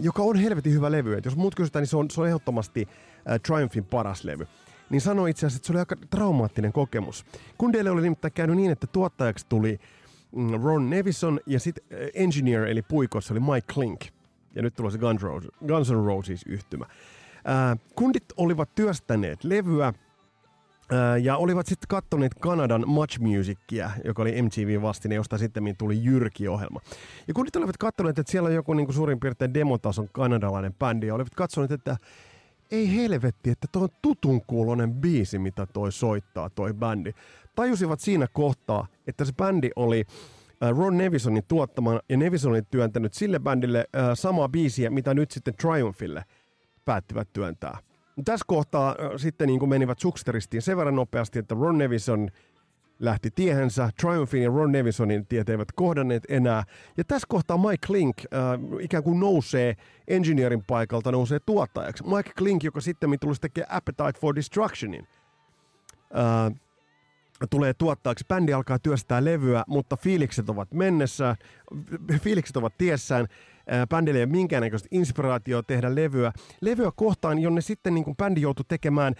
joka 0.00 0.22
on 0.22 0.36
helvetin 0.36 0.72
hyvä 0.72 0.90
levy. 0.90 1.14
Et 1.16 1.24
jos 1.24 1.36
muut 1.36 1.54
kysytään, 1.54 1.82
niin 1.82 1.88
se 1.88 1.96
on, 1.96 2.10
se 2.10 2.20
on 2.20 2.26
ehdottomasti 2.26 2.88
äh, 3.30 3.40
Triumphin 3.40 3.84
paras 3.84 4.24
levy. 4.24 4.46
Niin 4.90 5.00
sanoi 5.00 5.30
itse 5.30 5.46
asiassa, 5.46 5.58
että 5.58 5.66
se 5.66 5.72
oli 5.72 5.78
aika 5.78 5.96
traumaattinen 6.10 6.72
kokemus. 6.72 7.24
Kundeille 7.58 7.90
oli 7.90 8.02
nimittäin 8.02 8.32
käynyt 8.32 8.56
niin, 8.56 8.70
että 8.70 8.86
tuottajaksi 8.86 9.46
tuli 9.48 9.80
mm, 10.36 10.62
Ron 10.62 10.90
Nevison 10.90 11.40
ja 11.46 11.60
sitten 11.60 11.84
äh, 11.92 12.08
engineer 12.14 12.64
eli 12.64 12.82
puikossa 12.82 13.34
oli 13.34 13.40
Mike 13.40 13.72
Klink– 13.74 14.00
ja 14.54 14.62
nyt 14.62 14.74
tulee 14.74 14.90
se 14.90 14.98
Guns, 14.98 15.22
Roses, 15.22 15.50
Guns 15.66 15.90
N' 15.90 16.06
Roses 16.06 16.42
yhtymä. 16.46 16.86
Ää, 17.44 17.76
kundit 17.94 18.24
olivat 18.36 18.74
työstäneet 18.74 19.44
levyä 19.44 19.92
ää, 20.90 21.16
ja 21.16 21.36
olivat 21.36 21.66
sitten 21.66 21.88
kattoneet 21.88 22.34
Kanadan 22.34 22.84
Much 22.86 23.20
Musicia, 23.20 23.90
joka 24.04 24.22
oli 24.22 24.42
MTV 24.42 24.82
vastine, 24.82 25.14
josta 25.14 25.38
sitten 25.38 25.76
tuli 25.78 26.04
Jyrki-ohjelma. 26.04 26.80
Ja 27.28 27.34
kundit 27.34 27.56
olivat 27.56 27.76
kattoneet, 27.76 28.18
että 28.18 28.32
siellä 28.32 28.46
on 28.46 28.54
joku 28.54 28.74
niin 28.74 28.86
kuin 28.86 28.94
suurin 28.94 29.20
piirtein 29.20 29.54
demotason 29.54 30.08
kanadalainen 30.12 30.74
bändi 30.74 31.06
ja 31.06 31.14
olivat 31.14 31.34
katsoneet, 31.34 31.72
että 31.72 31.96
ei 32.70 32.96
helvetti, 32.96 33.50
että 33.50 33.66
tuo 33.72 33.82
on 33.82 33.88
tutun 34.02 34.42
kuulonen 34.46 34.94
biisi, 34.94 35.38
mitä 35.38 35.66
toi 35.66 35.92
soittaa, 35.92 36.50
toi 36.50 36.74
bändi. 36.74 37.12
Tajusivat 37.54 38.00
siinä 38.00 38.26
kohtaa, 38.32 38.86
että 39.06 39.24
se 39.24 39.32
bändi 39.32 39.70
oli 39.76 40.04
Äh, 40.04 40.39
Ron 40.76 40.98
Nevisonin 40.98 41.44
tuottaman 41.48 42.00
ja 42.08 42.16
Nevison 42.16 42.52
oli 42.52 42.62
työntänyt 42.62 43.14
sille 43.14 43.38
bändille 43.38 43.78
äh, 43.96 44.10
samaa 44.14 44.48
biisiä, 44.48 44.90
mitä 44.90 45.14
nyt 45.14 45.30
sitten 45.30 45.54
Triumphille 45.54 46.24
päättivät 46.84 47.32
työntää. 47.32 47.78
Tässä 48.24 48.44
kohtaa 48.48 48.88
äh, 48.88 49.10
sitten 49.16 49.46
niin 49.46 49.58
kuin 49.58 49.68
menivät 49.68 49.98
suksteristiin 49.98 50.62
sen 50.62 50.76
verran 50.76 50.96
nopeasti, 50.96 51.38
että 51.38 51.54
Ron 51.54 51.78
Nevison 51.78 52.30
lähti 52.98 53.30
tiehensä. 53.30 53.90
Triumphin 54.00 54.42
ja 54.42 54.50
Ron 54.50 54.72
Nevisonin 54.72 55.26
tiet 55.26 55.48
eivät 55.48 55.72
kohdanneet 55.74 56.22
enää. 56.28 56.64
Ja 56.96 57.04
tässä 57.04 57.26
kohtaa 57.28 57.58
Mike 57.58 57.86
Klink 57.86 58.18
äh, 58.18 58.30
ikään 58.80 59.02
kuin 59.02 59.20
nousee 59.20 59.74
engineerin 60.08 60.64
paikalta, 60.66 61.12
nousee 61.12 61.38
tuottajaksi. 61.46 62.04
Mike 62.04 62.30
Klink, 62.38 62.64
joka 62.64 62.80
sitten 62.80 63.10
tulisi 63.20 63.40
tekemään 63.40 63.72
Appetite 63.72 64.20
for 64.20 64.34
Destructionin. 64.34 65.06
Äh, 66.16 66.60
tulee 67.46 67.74
tuottaaksi. 67.74 68.24
Bändi 68.28 68.52
alkaa 68.52 68.78
työstää 68.78 69.24
levyä, 69.24 69.64
mutta 69.66 69.96
fiilikset 69.96 70.50
ovat 70.50 70.72
mennessä, 70.72 71.36
fiilikset 72.22 72.56
ovat 72.56 72.74
tiessään. 72.78 73.26
Bändille 73.88 74.18
ei 74.18 74.24
ole 74.24 74.32
minkäännäköistä 74.32 74.88
inspiraatioa 74.90 75.62
tehdä 75.62 75.94
levyä. 75.94 76.32
Levyä 76.60 76.90
kohtaan, 76.96 77.38
jonne 77.38 77.60
sitten 77.60 77.94
niin 77.94 78.04
kuin 78.04 78.16
bändi 78.16 78.40
joutui 78.40 78.64
tekemään 78.68 79.14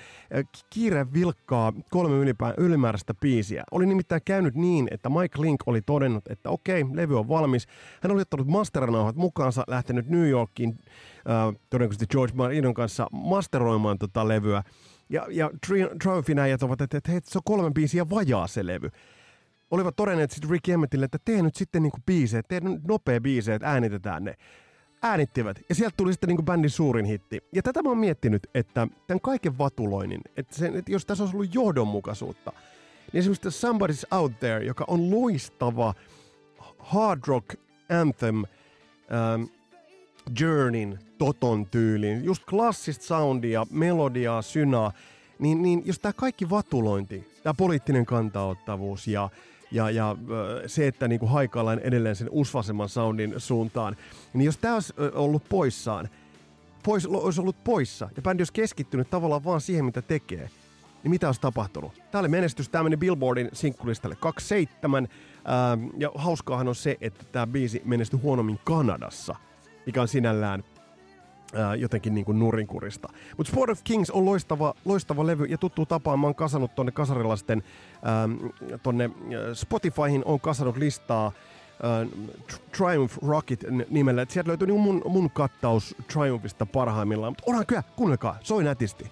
kiire 0.71 1.07
vilkkaa 1.13 1.73
kolme 1.91 2.17
ylipä, 2.17 2.55
ylimääräistä 2.59 3.15
biisiä. 3.15 3.65
Oli 3.71 3.87
nimittäin 3.87 4.23
käynyt 4.25 4.55
niin, 4.55 4.89
että 4.91 5.09
Mike 5.09 5.43
Link 5.43 5.61
oli 5.67 5.83
todennut, 5.83 6.29
että 6.29 6.51
okei, 6.51 6.85
levy 6.93 7.19
on 7.19 7.29
valmis. 7.29 7.67
Hän 8.03 8.13
oli 8.13 8.23
ottanut 8.23 8.47
masternauhat 8.47 9.17
mukaansa, 9.17 9.65
lähtenyt 9.67 10.09
New 10.09 10.29
Yorkiin 10.29 10.79
äh, 10.79 11.61
todennäköisesti 11.71 12.07
George 12.07 12.35
Marinon 12.37 12.75
kanssa 12.75 13.07
masteroimaan 13.13 13.99
tota 13.99 14.29
levyä. 14.29 14.63
Ja, 15.11 15.27
ja 15.31 15.51
Triumphin 16.03 16.38
äijät 16.38 16.62
ovat, 16.62 16.81
että, 16.81 16.99
että 16.99 17.11
hei, 17.11 17.20
se 17.25 17.38
on 17.38 17.42
kolme 17.44 17.70
biisiä 17.70 18.11
vajaa 18.11 18.46
se 18.46 18.66
levy. 18.66 18.90
Olivat 19.70 19.96
todenneet 19.96 20.31
sitten 20.31 20.51
Rick 20.51 20.68
Emmettille, 20.68 21.05
että 21.05 21.18
tee 21.25 21.42
nyt 21.42 21.57
sitten 21.57 21.83
niinku 21.83 21.99
biisejä, 22.07 22.42
tee 22.42 22.61
nyt 22.61 22.85
nopea 22.88 23.20
biisejä, 23.20 23.55
että 23.55 23.70
äänitetään 23.70 24.25
ne. 24.25 24.35
Äänittivät. 25.03 25.61
Ja 25.68 25.75
sieltä 25.75 25.94
tuli 25.96 26.12
sitten 26.12 26.29
niinku 26.29 26.42
bändin 26.42 26.70
suurin 26.70 27.05
hitti. 27.05 27.40
Ja 27.53 27.62
tätä 27.62 27.83
mä 27.83 27.88
oon 27.88 27.99
miettinyt, 27.99 28.46
että 28.55 28.88
tämän 29.07 29.20
kaiken 29.20 29.59
vatuloinnin, 29.59 30.20
että, 30.37 30.57
sen, 30.57 30.77
että 30.77 30.92
jos 30.92 31.07
tässä 31.07 31.25
olisi 31.25 31.37
ollut 31.37 31.55
johdonmukaisuutta, 31.55 32.53
niin 33.12 33.18
esimerkiksi 33.18 33.66
Somebody's 33.66 34.16
Out 34.16 34.38
There, 34.40 34.64
joka 34.64 34.85
on 34.88 35.11
loistava 35.11 35.94
hard 36.79 37.20
rock 37.27 37.55
anthem, 38.01 38.37
ähm, 38.37 39.42
Journeyn, 40.40 40.99
Toton 41.19 41.66
tyylin, 41.66 42.25
just 42.25 42.43
klassista 42.45 43.05
soundia, 43.05 43.66
melodiaa, 43.71 44.43
synaa, 44.43 44.93
niin, 45.38 45.62
niin 45.62 45.83
jos 45.85 45.99
tämä 45.99 46.12
kaikki 46.12 46.51
vatulointi, 46.51 47.29
tämä 47.43 47.55
poliittinen 47.55 48.07
kantaottavuus 48.07 49.09
ja, 49.09 49.29
ja, 49.73 49.90
ja 49.90 50.16
se, 50.66 50.87
että 50.87 51.09
niin 51.09 51.21
kuin 51.21 51.31
haikaillaan 51.31 51.79
edelleen 51.79 52.16
sen 52.16 52.29
usvasemman 52.31 52.88
soundin 52.88 53.35
suuntaan, 53.38 53.97
niin 54.33 54.47
jos 54.47 54.59
tämä 54.59 54.75
olisi 54.75 54.95
ollut 55.14 55.43
poissaan, 55.49 56.09
pois, 56.83 57.07
olisi 57.07 57.40
ollut 57.40 57.64
poissa 57.64 58.09
ja 58.16 58.23
bändi 58.23 58.40
olisi 58.40 58.53
keskittynyt 58.53 59.11
tavallaan 59.11 59.45
vaan 59.45 59.61
siihen, 59.61 59.85
mitä 59.85 60.03
tekee, 60.03 60.51
niin 61.03 61.11
mitä 61.11 61.27
olisi 61.27 61.40
tapahtunut? 61.40 61.93
Tämä 62.11 62.21
oli 62.21 62.29
menestys, 62.29 62.69
tämä 62.69 62.85
meni 62.85 62.97
Billboardin 62.97 63.49
sinkkulistalle 63.53 64.16
27, 64.16 65.05
ähm, 65.05 65.87
ja 65.99 66.11
hauskaahan 66.14 66.69
on 66.69 66.75
se, 66.75 66.97
että 67.01 67.25
tämä 67.33 67.47
biisi 67.47 67.83
menestyi 67.85 68.21
huonommin 68.21 68.61
Kanadassa, 68.64 69.35
mikä 69.90 70.03
on 70.03 70.09
sinällään 70.09 70.64
ää, 71.55 71.74
jotenkin 71.74 72.14
niin 72.14 72.24
kuin 72.24 72.38
nurinkurista. 72.38 73.09
Mutta 73.37 73.53
Sport 73.53 73.70
of 73.70 73.81
Kings 73.85 74.11
on 74.11 74.24
loistava, 74.24 74.74
loistava 74.85 75.26
levy 75.26 75.44
ja 75.44 75.59
tuttuu 75.59 75.87
tapaan 75.87 76.18
mä 76.18 76.26
oon 76.26 76.35
kasannut 76.35 76.74
tonne 76.74 76.92
kasarilaisten 76.92 77.62
tonne 78.83 79.11
Spotifyhin 79.55 80.22
on 80.24 80.40
kasannut 80.40 80.76
listaa 80.76 81.33
Triumph 82.76 83.18
Rocket 83.26 83.64
nimellä. 83.90 84.22
Et 84.22 84.31
sieltä 84.31 84.48
löytyy 84.48 84.66
niin 84.66 84.81
mun, 84.81 85.03
mun 85.09 85.31
kattaus 85.31 85.94
Triumphista 86.12 86.66
parhaimmillaan. 86.66 87.31
Mutta 87.31 87.44
onhan 87.46 87.66
kyllä, 87.66 87.83
kuunnelkaa, 87.96 88.38
soi 88.42 88.64
nätisti. 88.64 89.11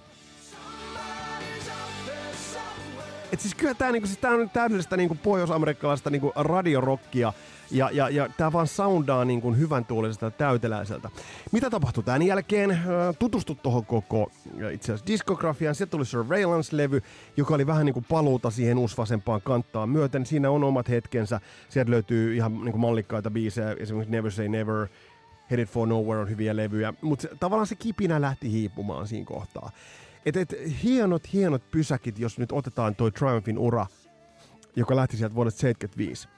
Et 3.32 3.40
siis 3.40 3.54
kyllä 3.54 3.74
tämä 3.74 3.92
niinku, 3.92 4.06
siis 4.06 4.18
tää 4.18 4.30
on 4.30 4.50
täydellistä 4.50 4.96
niinku 4.96 5.14
pohjois-amerikkalaista 5.22 6.10
niinku 6.10 6.32
radiorokkia 6.36 7.32
ja, 7.70 7.90
ja, 7.92 8.08
ja 8.08 8.28
tämä 8.36 8.52
vaan 8.52 8.66
soundaa 8.66 9.24
niinku 9.24 9.52
hyvän 9.52 9.84
tuuliselta 9.84 10.30
täyteläiseltä. 10.30 11.10
Mitä 11.52 11.70
tapahtui 11.70 12.04
tämän 12.04 12.22
jälkeen? 12.22 12.78
Tutustu 13.18 13.54
tuohon 13.54 13.86
koko 13.86 14.30
itse 14.72 14.92
asiassa 14.92 15.06
diskografiaan. 15.06 15.74
Sieltä 15.74 15.90
tuli 15.90 16.04
Surveillance-levy, 16.04 17.02
joka 17.36 17.54
oli 17.54 17.66
vähän 17.66 17.86
niinku 17.86 18.04
paluuta 18.08 18.50
siihen 18.50 18.78
uusvasempaan 18.78 19.42
kanttaan 19.42 19.88
myöten. 19.88 20.26
Siinä 20.26 20.50
on 20.50 20.64
omat 20.64 20.88
hetkensä. 20.88 21.40
Sieltä 21.68 21.90
löytyy 21.90 22.36
ihan 22.36 22.64
niinku 22.64 22.78
mallikkaita 22.78 23.30
biisejä, 23.30 23.76
esimerkiksi 23.78 24.12
Never 24.12 24.30
Say 24.30 24.48
Never, 24.48 24.86
Headed 25.50 25.66
for 25.66 25.88
Nowhere 25.88 26.20
on 26.20 26.30
hyviä 26.30 26.56
levyjä, 26.56 26.94
mutta 27.02 27.28
tavallaan 27.40 27.66
se 27.66 27.74
kipinä 27.74 28.20
lähti 28.20 28.52
hiipumaan 28.52 29.06
siinä 29.06 29.26
kohtaa. 29.26 29.70
Et, 30.26 30.36
et, 30.36 30.54
hienot, 30.82 31.32
hienot 31.32 31.70
pysäkit, 31.70 32.18
jos 32.18 32.38
nyt 32.38 32.52
otetaan 32.52 32.96
toi 32.96 33.12
Triumphin 33.12 33.58
ura, 33.58 33.86
joka 34.76 34.96
lähti 34.96 35.16
sieltä 35.16 35.34
vuodesta 35.34 35.60
75, 35.60 36.28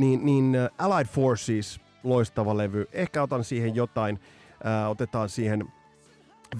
niin, 0.00 0.26
niin 0.26 0.44
uh, 0.44 0.86
Allied 0.86 1.06
Forces, 1.06 1.80
loistava 2.04 2.56
levy. 2.56 2.88
Ehkä 2.92 3.22
otan 3.22 3.44
siihen 3.44 3.74
jotain, 3.74 4.16
uh, 4.16 4.90
otetaan 4.90 5.28
siihen 5.28 5.68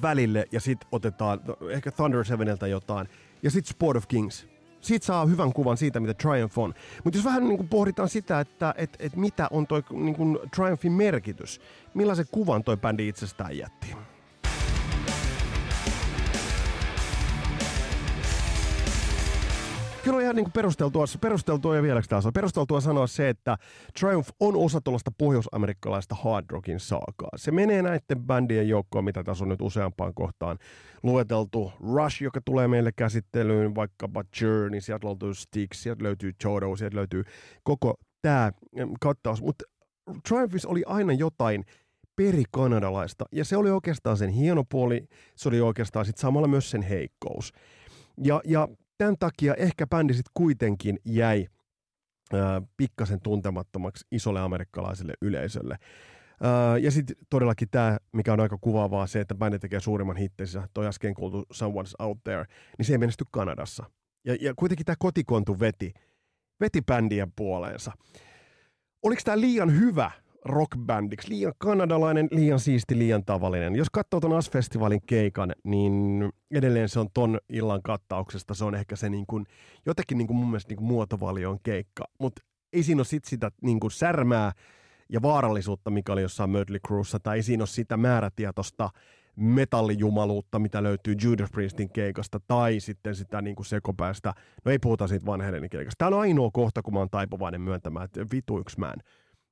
välille 0.02 0.44
ja 0.52 0.60
sitten 0.60 0.88
otetaan 0.92 1.40
no, 1.46 1.70
ehkä 1.70 1.90
Thunder 1.90 2.24
Seveneltä 2.24 2.66
jotain. 2.66 3.08
Ja 3.42 3.50
sitten 3.50 3.70
Sport 3.70 3.96
of 3.96 4.08
Kings. 4.08 4.46
Siitä 4.80 5.06
saa 5.06 5.26
hyvän 5.26 5.52
kuvan 5.52 5.76
siitä, 5.76 6.00
mitä 6.00 6.14
Triumph 6.14 6.58
on. 6.58 6.74
Mutta 7.04 7.18
jos 7.18 7.24
vähän 7.24 7.48
niin 7.48 7.56
kuin 7.56 7.68
pohditaan 7.68 8.08
sitä, 8.08 8.40
että 8.40 8.74
et, 8.76 8.96
et 8.98 9.16
mitä 9.16 9.48
on 9.50 9.66
toi 9.66 9.82
niin 9.90 10.16
kuin 10.16 10.38
Triumphin 10.56 10.92
merkitys, 10.92 11.60
millaisen 11.94 12.26
kuvan 12.30 12.64
toi 12.64 12.76
bändi 12.76 13.08
itsestään 13.08 13.58
jätti? 13.58 13.96
Kyllä 20.04 20.16
on 20.16 20.22
ihan 20.22 20.36
niin 20.36 20.52
perusteltua, 20.52 21.04
perusteltua 21.20 21.76
ja 21.76 21.82
vieläks 21.82 22.08
taas 22.08 22.24
perusteltua 22.34 22.80
sanoa 22.80 23.06
se, 23.06 23.28
että 23.28 23.56
Triumph 24.00 24.30
on 24.40 24.56
osa 24.56 24.80
tuollaista 24.80 25.10
pohjois-amerikkalaista 25.18 26.14
hard 26.14 26.46
rockin 26.50 26.80
saakaa. 26.80 27.30
Se 27.36 27.50
menee 27.50 27.82
näiden 27.82 28.26
bändien 28.26 28.68
joukkoon, 28.68 29.04
mitä 29.04 29.24
tässä 29.24 29.44
on 29.44 29.48
nyt 29.48 29.62
useampaan 29.62 30.14
kohtaan 30.14 30.58
lueteltu. 31.02 31.72
Rush, 31.94 32.22
joka 32.22 32.40
tulee 32.44 32.68
meille 32.68 32.92
käsittelyyn, 32.96 33.74
vaikkapa 33.74 34.24
Journey, 34.40 34.80
sieltä 34.80 35.06
löytyy 35.06 35.34
Styx, 35.34 35.76
sieltä 35.76 36.04
löytyy 36.04 36.32
Chodo, 36.32 36.76
sieltä 36.76 36.96
löytyy 36.96 37.24
koko 37.62 37.94
tämä 38.22 38.52
kattaus. 39.00 39.42
Mutta 39.42 39.64
Triumphissa 40.28 40.68
oli 40.68 40.82
aina 40.86 41.12
jotain 41.12 41.64
perikanadalaista, 42.16 43.24
ja 43.32 43.44
se 43.44 43.56
oli 43.56 43.70
oikeastaan 43.70 44.16
sen 44.16 44.30
hieno 44.30 44.64
puoli, 44.64 45.08
se 45.36 45.48
oli 45.48 45.60
oikeastaan 45.60 46.06
sit 46.06 46.18
samalla 46.18 46.48
myös 46.48 46.70
sen 46.70 46.82
heikkous. 46.82 47.52
Ja, 48.22 48.40
ja 48.44 48.68
tämän 49.00 49.18
takia 49.18 49.54
ehkä 49.54 49.86
bändi 49.86 50.14
sitten 50.14 50.30
kuitenkin 50.34 50.98
jäi 51.04 51.46
ää, 52.32 52.62
pikkasen 52.76 53.20
tuntemattomaksi 53.20 54.06
isolle 54.12 54.40
amerikkalaiselle 54.40 55.14
yleisölle. 55.22 55.76
Ää, 56.42 56.78
ja 56.78 56.90
sitten 56.90 57.16
todellakin 57.30 57.68
tämä, 57.70 57.98
mikä 58.12 58.32
on 58.32 58.40
aika 58.40 58.58
kuvaavaa, 58.60 59.06
se, 59.06 59.20
että 59.20 59.34
bändi 59.34 59.58
tekee 59.58 59.80
suurimman 59.80 60.16
hittensä, 60.16 60.68
toi 60.74 60.86
äsken 60.86 61.14
kuultu 61.14 61.46
Someone's 61.54 62.06
Out 62.06 62.18
There, 62.24 62.44
niin 62.78 62.86
se 62.86 62.92
ei 62.92 62.98
menesty 62.98 63.24
Kanadassa. 63.30 63.84
Ja, 64.24 64.36
ja 64.40 64.54
kuitenkin 64.56 64.86
tämä 64.86 64.96
kotikontu 64.98 65.60
veti, 65.60 65.92
veti 66.60 66.82
bändien 66.82 67.32
puoleensa. 67.36 67.92
Oliko 69.02 69.22
tämä 69.24 69.40
liian 69.40 69.80
hyvä 69.80 70.10
rockbändiksi. 70.44 71.28
Liian 71.28 71.52
kanadalainen, 71.58 72.28
liian 72.30 72.60
siisti, 72.60 72.98
liian 72.98 73.24
tavallinen. 73.24 73.76
Jos 73.76 73.90
katsoo 73.90 74.20
ton 74.20 74.36
As-festivaalin 74.36 75.00
keikan, 75.06 75.52
niin 75.64 76.28
edelleen 76.50 76.88
se 76.88 77.00
on 77.00 77.08
ton 77.14 77.38
illan 77.48 77.82
kattauksesta. 77.82 78.54
Se 78.54 78.64
on 78.64 78.74
ehkä 78.74 78.96
se 78.96 79.10
niin 79.10 79.26
kuin, 79.26 79.46
jotenkin 79.86 80.18
niin 80.18 80.26
kuin 80.26 80.36
mun 80.36 80.48
mielestä 80.48 80.70
niin 80.70 80.76
kuin 80.76 80.88
muotovalion 80.88 81.58
keikka. 81.62 82.04
Mutta 82.18 82.42
ei 82.72 82.82
siinä 82.82 82.98
ole 82.98 83.04
sit 83.04 83.24
sitä 83.24 83.50
niin 83.62 83.80
kuin 83.80 83.90
särmää 83.90 84.52
ja 85.08 85.22
vaarallisuutta, 85.22 85.90
mikä 85.90 86.12
oli 86.12 86.22
jossain 86.22 86.50
Mötley 86.50 86.80
Cruessa, 86.86 87.18
tai 87.20 87.36
ei 87.36 87.42
siinä 87.42 87.60
ole 87.60 87.66
sitä 87.66 87.96
määrätietoista 87.96 88.90
metallijumaluutta, 89.36 90.58
mitä 90.58 90.82
löytyy 90.82 91.14
Judas 91.22 91.50
Priestin 91.50 91.90
keikasta, 91.90 92.40
tai 92.40 92.80
sitten 92.80 93.14
sitä 93.14 93.42
niin 93.42 93.56
kuin 93.56 93.66
sekopäästä. 93.66 94.34
No 94.64 94.72
ei 94.72 94.78
puhuta 94.78 95.06
siitä 95.06 95.26
Van 95.26 95.40
Halenin 95.40 95.70
keikasta. 95.70 95.98
Tämä 95.98 96.16
on 96.16 96.22
ainoa 96.22 96.50
kohta, 96.52 96.82
kun 96.82 96.94
mä 96.94 96.98
oon 96.98 97.10
taipuvainen 97.10 97.60
myöntämään, 97.60 98.04
että 98.04 98.26
vitu 98.32 98.58
yksi 98.58 98.80
mä 98.80 98.94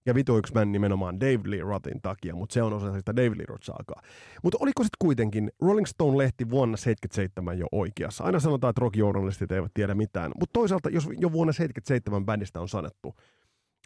ja 0.09 0.15
vitu 0.15 0.39
yksi 0.39 0.55
man 0.55 0.73
nimenomaan 0.73 1.21
Dave 1.21 1.41
Lee 1.45 1.61
Rothin 1.61 2.01
takia, 2.03 2.35
mutta 2.35 2.53
se 2.53 2.63
on 2.63 2.73
osa 2.73 2.93
sitä 2.93 3.17
Dave 3.17 3.39
Lee 3.39 3.47
Roth-saakaa. 3.49 4.03
Mutta 4.43 4.59
oliko 4.61 4.83
sitten 4.83 4.97
kuitenkin 4.99 5.51
Rolling 5.63 5.87
Stone-lehti 5.87 6.51
vuonna 6.51 6.77
77 6.77 7.59
jo 7.59 7.67
oikeassa? 7.73 8.25
Aina 8.25 8.41
sanotaan, 8.41 8.71
että 8.71 8.81
rock-journalistit 8.81 9.53
eivät 9.53 9.75
tiedä 9.75 9.95
mitään, 9.95 10.31
mutta 10.41 10.53
toisaalta 10.53 10.91
jos 10.91 11.09
jo 11.19 11.33
vuonna 11.33 11.53
77 11.53 12.27
bändistä 12.27 12.61
on 12.61 12.69
sanottu, 12.69 13.15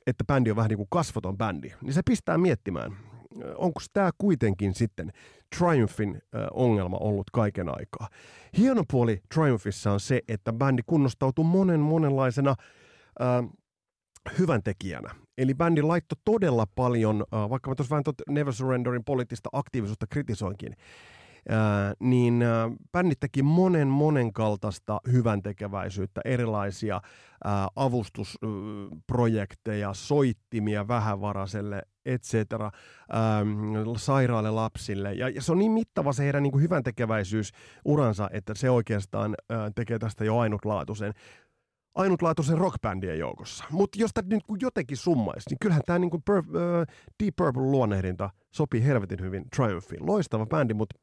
että 0.06 0.24
bändi 0.24 0.50
on 0.50 0.56
vähän 0.56 0.68
niin 0.68 0.76
kuin 0.76 0.88
kasvoton 0.90 1.38
bändi, 1.38 1.72
niin 1.82 1.92
se 1.92 2.00
pistää 2.06 2.38
miettimään, 2.38 2.96
onko 3.56 3.80
tämä 3.92 4.10
kuitenkin 4.18 4.74
sitten 4.74 5.12
Triumphin 5.58 6.22
ongelma 6.52 6.96
ollut 6.96 7.30
kaiken 7.32 7.68
aikaa. 7.68 8.08
Hieno 8.58 8.84
puoli 8.90 9.20
Triumphissa 9.34 9.92
on 9.92 10.00
se, 10.00 10.20
että 10.28 10.52
bändi 10.52 10.82
kunnostautuu 10.86 11.44
monen 11.44 11.80
monenlaisena 11.80 12.54
äh, 13.20 13.50
hyvän 14.38 14.62
tekijänä. 14.62 15.14
Eli 15.38 15.54
bändi 15.54 15.82
laittoi 15.82 16.16
todella 16.24 16.66
paljon, 16.74 17.24
äh, 17.34 17.50
vaikka 17.50 17.70
mä 17.70 17.74
tuossa 17.74 17.90
vähän 17.90 18.04
tuot 18.04 18.22
Never 18.28 18.52
Surrenderin 18.52 19.04
poliittista 19.04 19.48
aktiivisuutta 19.52 20.06
kritisoinkin, 20.06 20.76
äh, 21.50 21.56
niin 22.00 22.42
äh, 22.42 22.70
bändi 22.92 23.14
teki 23.20 23.42
monen 23.42 23.88
monen 23.88 24.32
kaltaista 24.32 25.00
hyvän 25.12 25.42
tekeväisyyttä, 25.42 26.20
erilaisia 26.24 27.00
avustusprojekteja, 27.76 29.94
soittimia 29.94 30.88
vähävaraiselle, 30.88 31.82
et 32.04 32.22
cetera, 32.22 32.70
sairaalle 33.96 34.50
lapsille. 34.50 35.14
Ja, 35.14 35.28
ja 35.28 35.42
se 35.42 35.52
on 35.52 35.58
niin 35.58 35.72
mittava 35.72 36.12
se 36.12 36.24
heidän 36.24 36.42
niin 36.42 36.60
hyvän 36.60 36.82
tekeväisyys 36.82 37.52
uransa, 37.84 38.30
että 38.32 38.54
se 38.54 38.70
oikeastaan 38.70 39.34
tekee 39.74 39.98
tästä 39.98 40.24
jo 40.24 40.38
ainutlaatuisen 40.38 41.12
ainutlaatuisen 41.94 42.58
rockbändien 42.58 43.18
joukossa. 43.18 43.64
Mutta 43.70 43.98
jos 44.00 44.10
tämä 44.14 44.28
nyt 44.28 44.44
jotenkin 44.60 44.96
summaisi, 44.96 45.50
niin 45.50 45.58
kyllähän 45.60 45.82
tämä 45.86 45.98
niinku 45.98 46.18
per, 46.18 46.42
Deep 47.22 47.36
Purple 47.36 47.62
luonnehdinta 47.62 48.30
sopii 48.50 48.84
helvetin 48.84 49.20
hyvin 49.20 49.44
Triumphiin. 49.56 50.06
Loistava 50.06 50.46
bändi, 50.46 50.74
mutta 50.74 50.96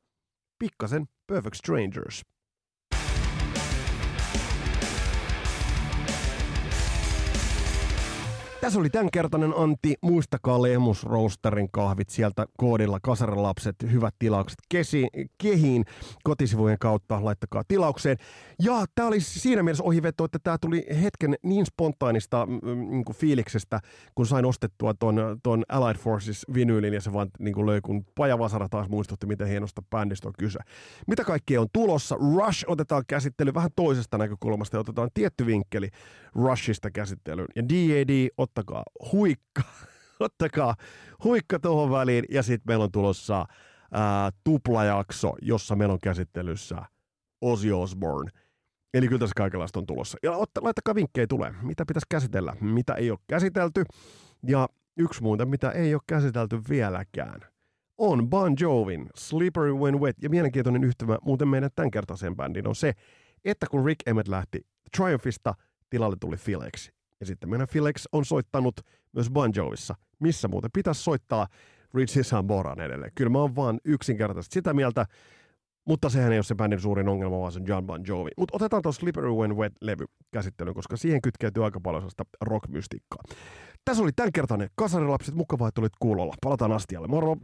pikkasen 0.59 1.07
Perfect 1.27 1.55
Strangers. 1.55 2.21
Tässä 8.61 8.79
oli 8.79 8.89
tämänkertainen 8.89 9.53
Antti. 9.57 9.95
Muistakaa 10.01 10.61
Lemus 10.61 11.03
Roasterin 11.03 11.69
kahvit 11.71 12.09
sieltä 12.09 12.45
koodilla 12.57 12.99
Kasarilapset. 13.01 13.75
Hyvät 13.91 14.15
tilaukset 14.19 14.59
kesi, 14.69 15.07
kehiin 15.37 15.85
kotisivujen 16.23 16.77
kautta. 16.79 17.25
Laittakaa 17.25 17.63
tilaukseen. 17.67 18.17
Ja 18.63 18.85
tämä 18.95 19.07
oli 19.07 19.19
siinä 19.19 19.63
mielessä 19.63 19.83
ohiveto, 19.83 20.25
että 20.25 20.39
tämä 20.43 20.57
tuli 20.57 20.85
hetken 21.01 21.35
niin 21.43 21.65
spontaanista 21.65 22.47
niin 22.89 23.05
kuin 23.05 23.15
fiiliksestä, 23.15 23.79
kun 24.15 24.25
sain 24.25 24.45
ostettua 24.45 24.93
ton, 24.93 25.39
ton 25.43 25.63
Allied 25.69 25.97
Forces 25.97 26.45
vinyylin 26.53 26.93
ja 26.93 27.01
se 27.01 27.13
vaan 27.13 27.29
niin 27.39 27.53
kuin 27.53 27.65
löi, 27.65 27.81
kun 27.81 28.05
Pajavasara 28.15 28.69
taas 28.69 28.89
muistutti, 28.89 29.27
miten 29.27 29.47
hienosta 29.47 29.81
bändistä 29.89 30.27
on 30.27 30.33
kyse. 30.39 30.59
Mitä 31.07 31.23
kaikkea 31.23 31.61
on 31.61 31.67
tulossa? 31.73 32.15
Rush 32.15 32.65
otetaan 32.67 33.03
käsittely 33.07 33.53
vähän 33.53 33.71
toisesta 33.75 34.17
näkökulmasta 34.17 34.77
ja 34.77 34.81
otetaan 34.81 35.09
tietty 35.13 35.45
vinkkeli 35.45 35.89
Rushista 36.35 36.91
käsittelyyn. 36.91 37.47
Ja 37.55 37.63
D.A.D. 37.69 38.27
ottakaa 38.49 38.83
huikka, 39.11 39.61
ottakaa 40.19 40.75
huikka 41.23 41.59
tuohon 41.59 41.91
väliin 41.91 42.25
ja 42.31 42.43
sitten 42.43 42.63
meillä 42.67 42.83
on 42.83 42.91
tulossa 42.91 43.45
ää, 43.91 44.29
tuplajakso, 44.43 45.33
jossa 45.41 45.75
meillä 45.75 45.93
on 45.93 45.99
käsittelyssä 45.99 46.77
Ozzy 47.41 47.71
Osbourne. 47.71 48.31
Eli 48.93 49.07
kyllä 49.07 49.19
tässä 49.19 49.33
kaikenlaista 49.37 49.79
on 49.79 49.85
tulossa. 49.85 50.17
Ja 50.23 50.31
otta, 50.31 50.63
laittakaa 50.63 50.95
vinkkejä 50.95 51.27
tulee. 51.27 51.53
Mitä 51.61 51.85
pitäisi 51.85 52.05
käsitellä, 52.09 52.55
mitä 52.61 52.93
ei 52.93 53.11
ole 53.11 53.19
käsitelty. 53.27 53.83
Ja 54.47 54.69
yksi 54.97 55.23
muuten, 55.23 55.49
mitä 55.49 55.71
ei 55.71 55.93
ole 55.93 56.01
käsitelty 56.07 56.61
vieläkään, 56.69 57.41
on 57.97 58.29
Bon 58.29 58.55
Jovin 58.59 59.09
Slippery 59.15 59.73
When 59.73 59.99
Wet. 59.99 60.15
Ja 60.21 60.29
mielenkiintoinen 60.29 60.83
yhtymä 60.83 61.17
muuten 61.21 61.47
meidän 61.47 61.69
tämänkertaiseen 61.75 62.35
bändiin 62.35 62.67
on 62.67 62.75
se, 62.75 62.93
että 63.45 63.67
kun 63.71 63.85
Rick 63.85 64.07
Emmett 64.07 64.27
lähti 64.27 64.65
Triumphista, 64.97 65.53
tilalle 65.89 66.15
tuli 66.19 66.37
Filex. 66.37 66.89
Ja 67.19 67.25
sitten 67.25 67.49
meidän 67.49 67.67
Filex 67.67 68.05
on 68.11 68.25
soittanut 68.25 68.81
myös 69.13 69.29
Bon 69.29 69.51
Jovissa. 69.55 69.95
Missä 70.19 70.47
muuten 70.47 70.69
pitäisi 70.73 71.03
soittaa 71.03 71.47
Richie 71.93 72.23
Samboran 72.23 72.81
edelleen. 72.81 73.11
Kyllä 73.15 73.29
mä 73.29 73.39
oon 73.39 73.55
vaan 73.55 73.79
yksinkertaisesti 73.85 74.53
sitä 74.53 74.73
mieltä, 74.73 75.05
mutta 75.85 76.09
sehän 76.09 76.31
ei 76.31 76.37
ole 76.37 76.43
se 76.43 76.55
bändin 76.55 76.79
suurin 76.79 77.09
ongelma, 77.09 77.39
vaan 77.39 77.51
se 77.51 77.61
John 77.65 77.85
Bon 77.85 78.03
Jovi. 78.07 78.29
Mutta 78.37 78.55
otetaan 78.55 78.81
tuossa 78.81 78.99
Slippery 78.99 79.31
When 79.31 79.57
Wet-levy 79.57 80.05
käsittelyyn, 80.31 80.75
koska 80.75 80.97
siihen 80.97 81.21
kytkeytyy 81.21 81.65
aika 81.65 81.79
paljon 81.79 82.01
sellaista 82.01 82.23
rock-mystiikkaa. 82.41 83.23
Tässä 83.85 84.03
oli 84.03 84.11
tämänkertainen 84.15 84.69
Kasarilapset. 84.75 85.35
Mukavaa, 85.35 85.67
että 85.67 85.81
olit 85.81 85.93
kuulolla. 85.99 86.33
Palataan 86.41 86.71
astialle. 86.71 87.07
Moro! 87.07 87.35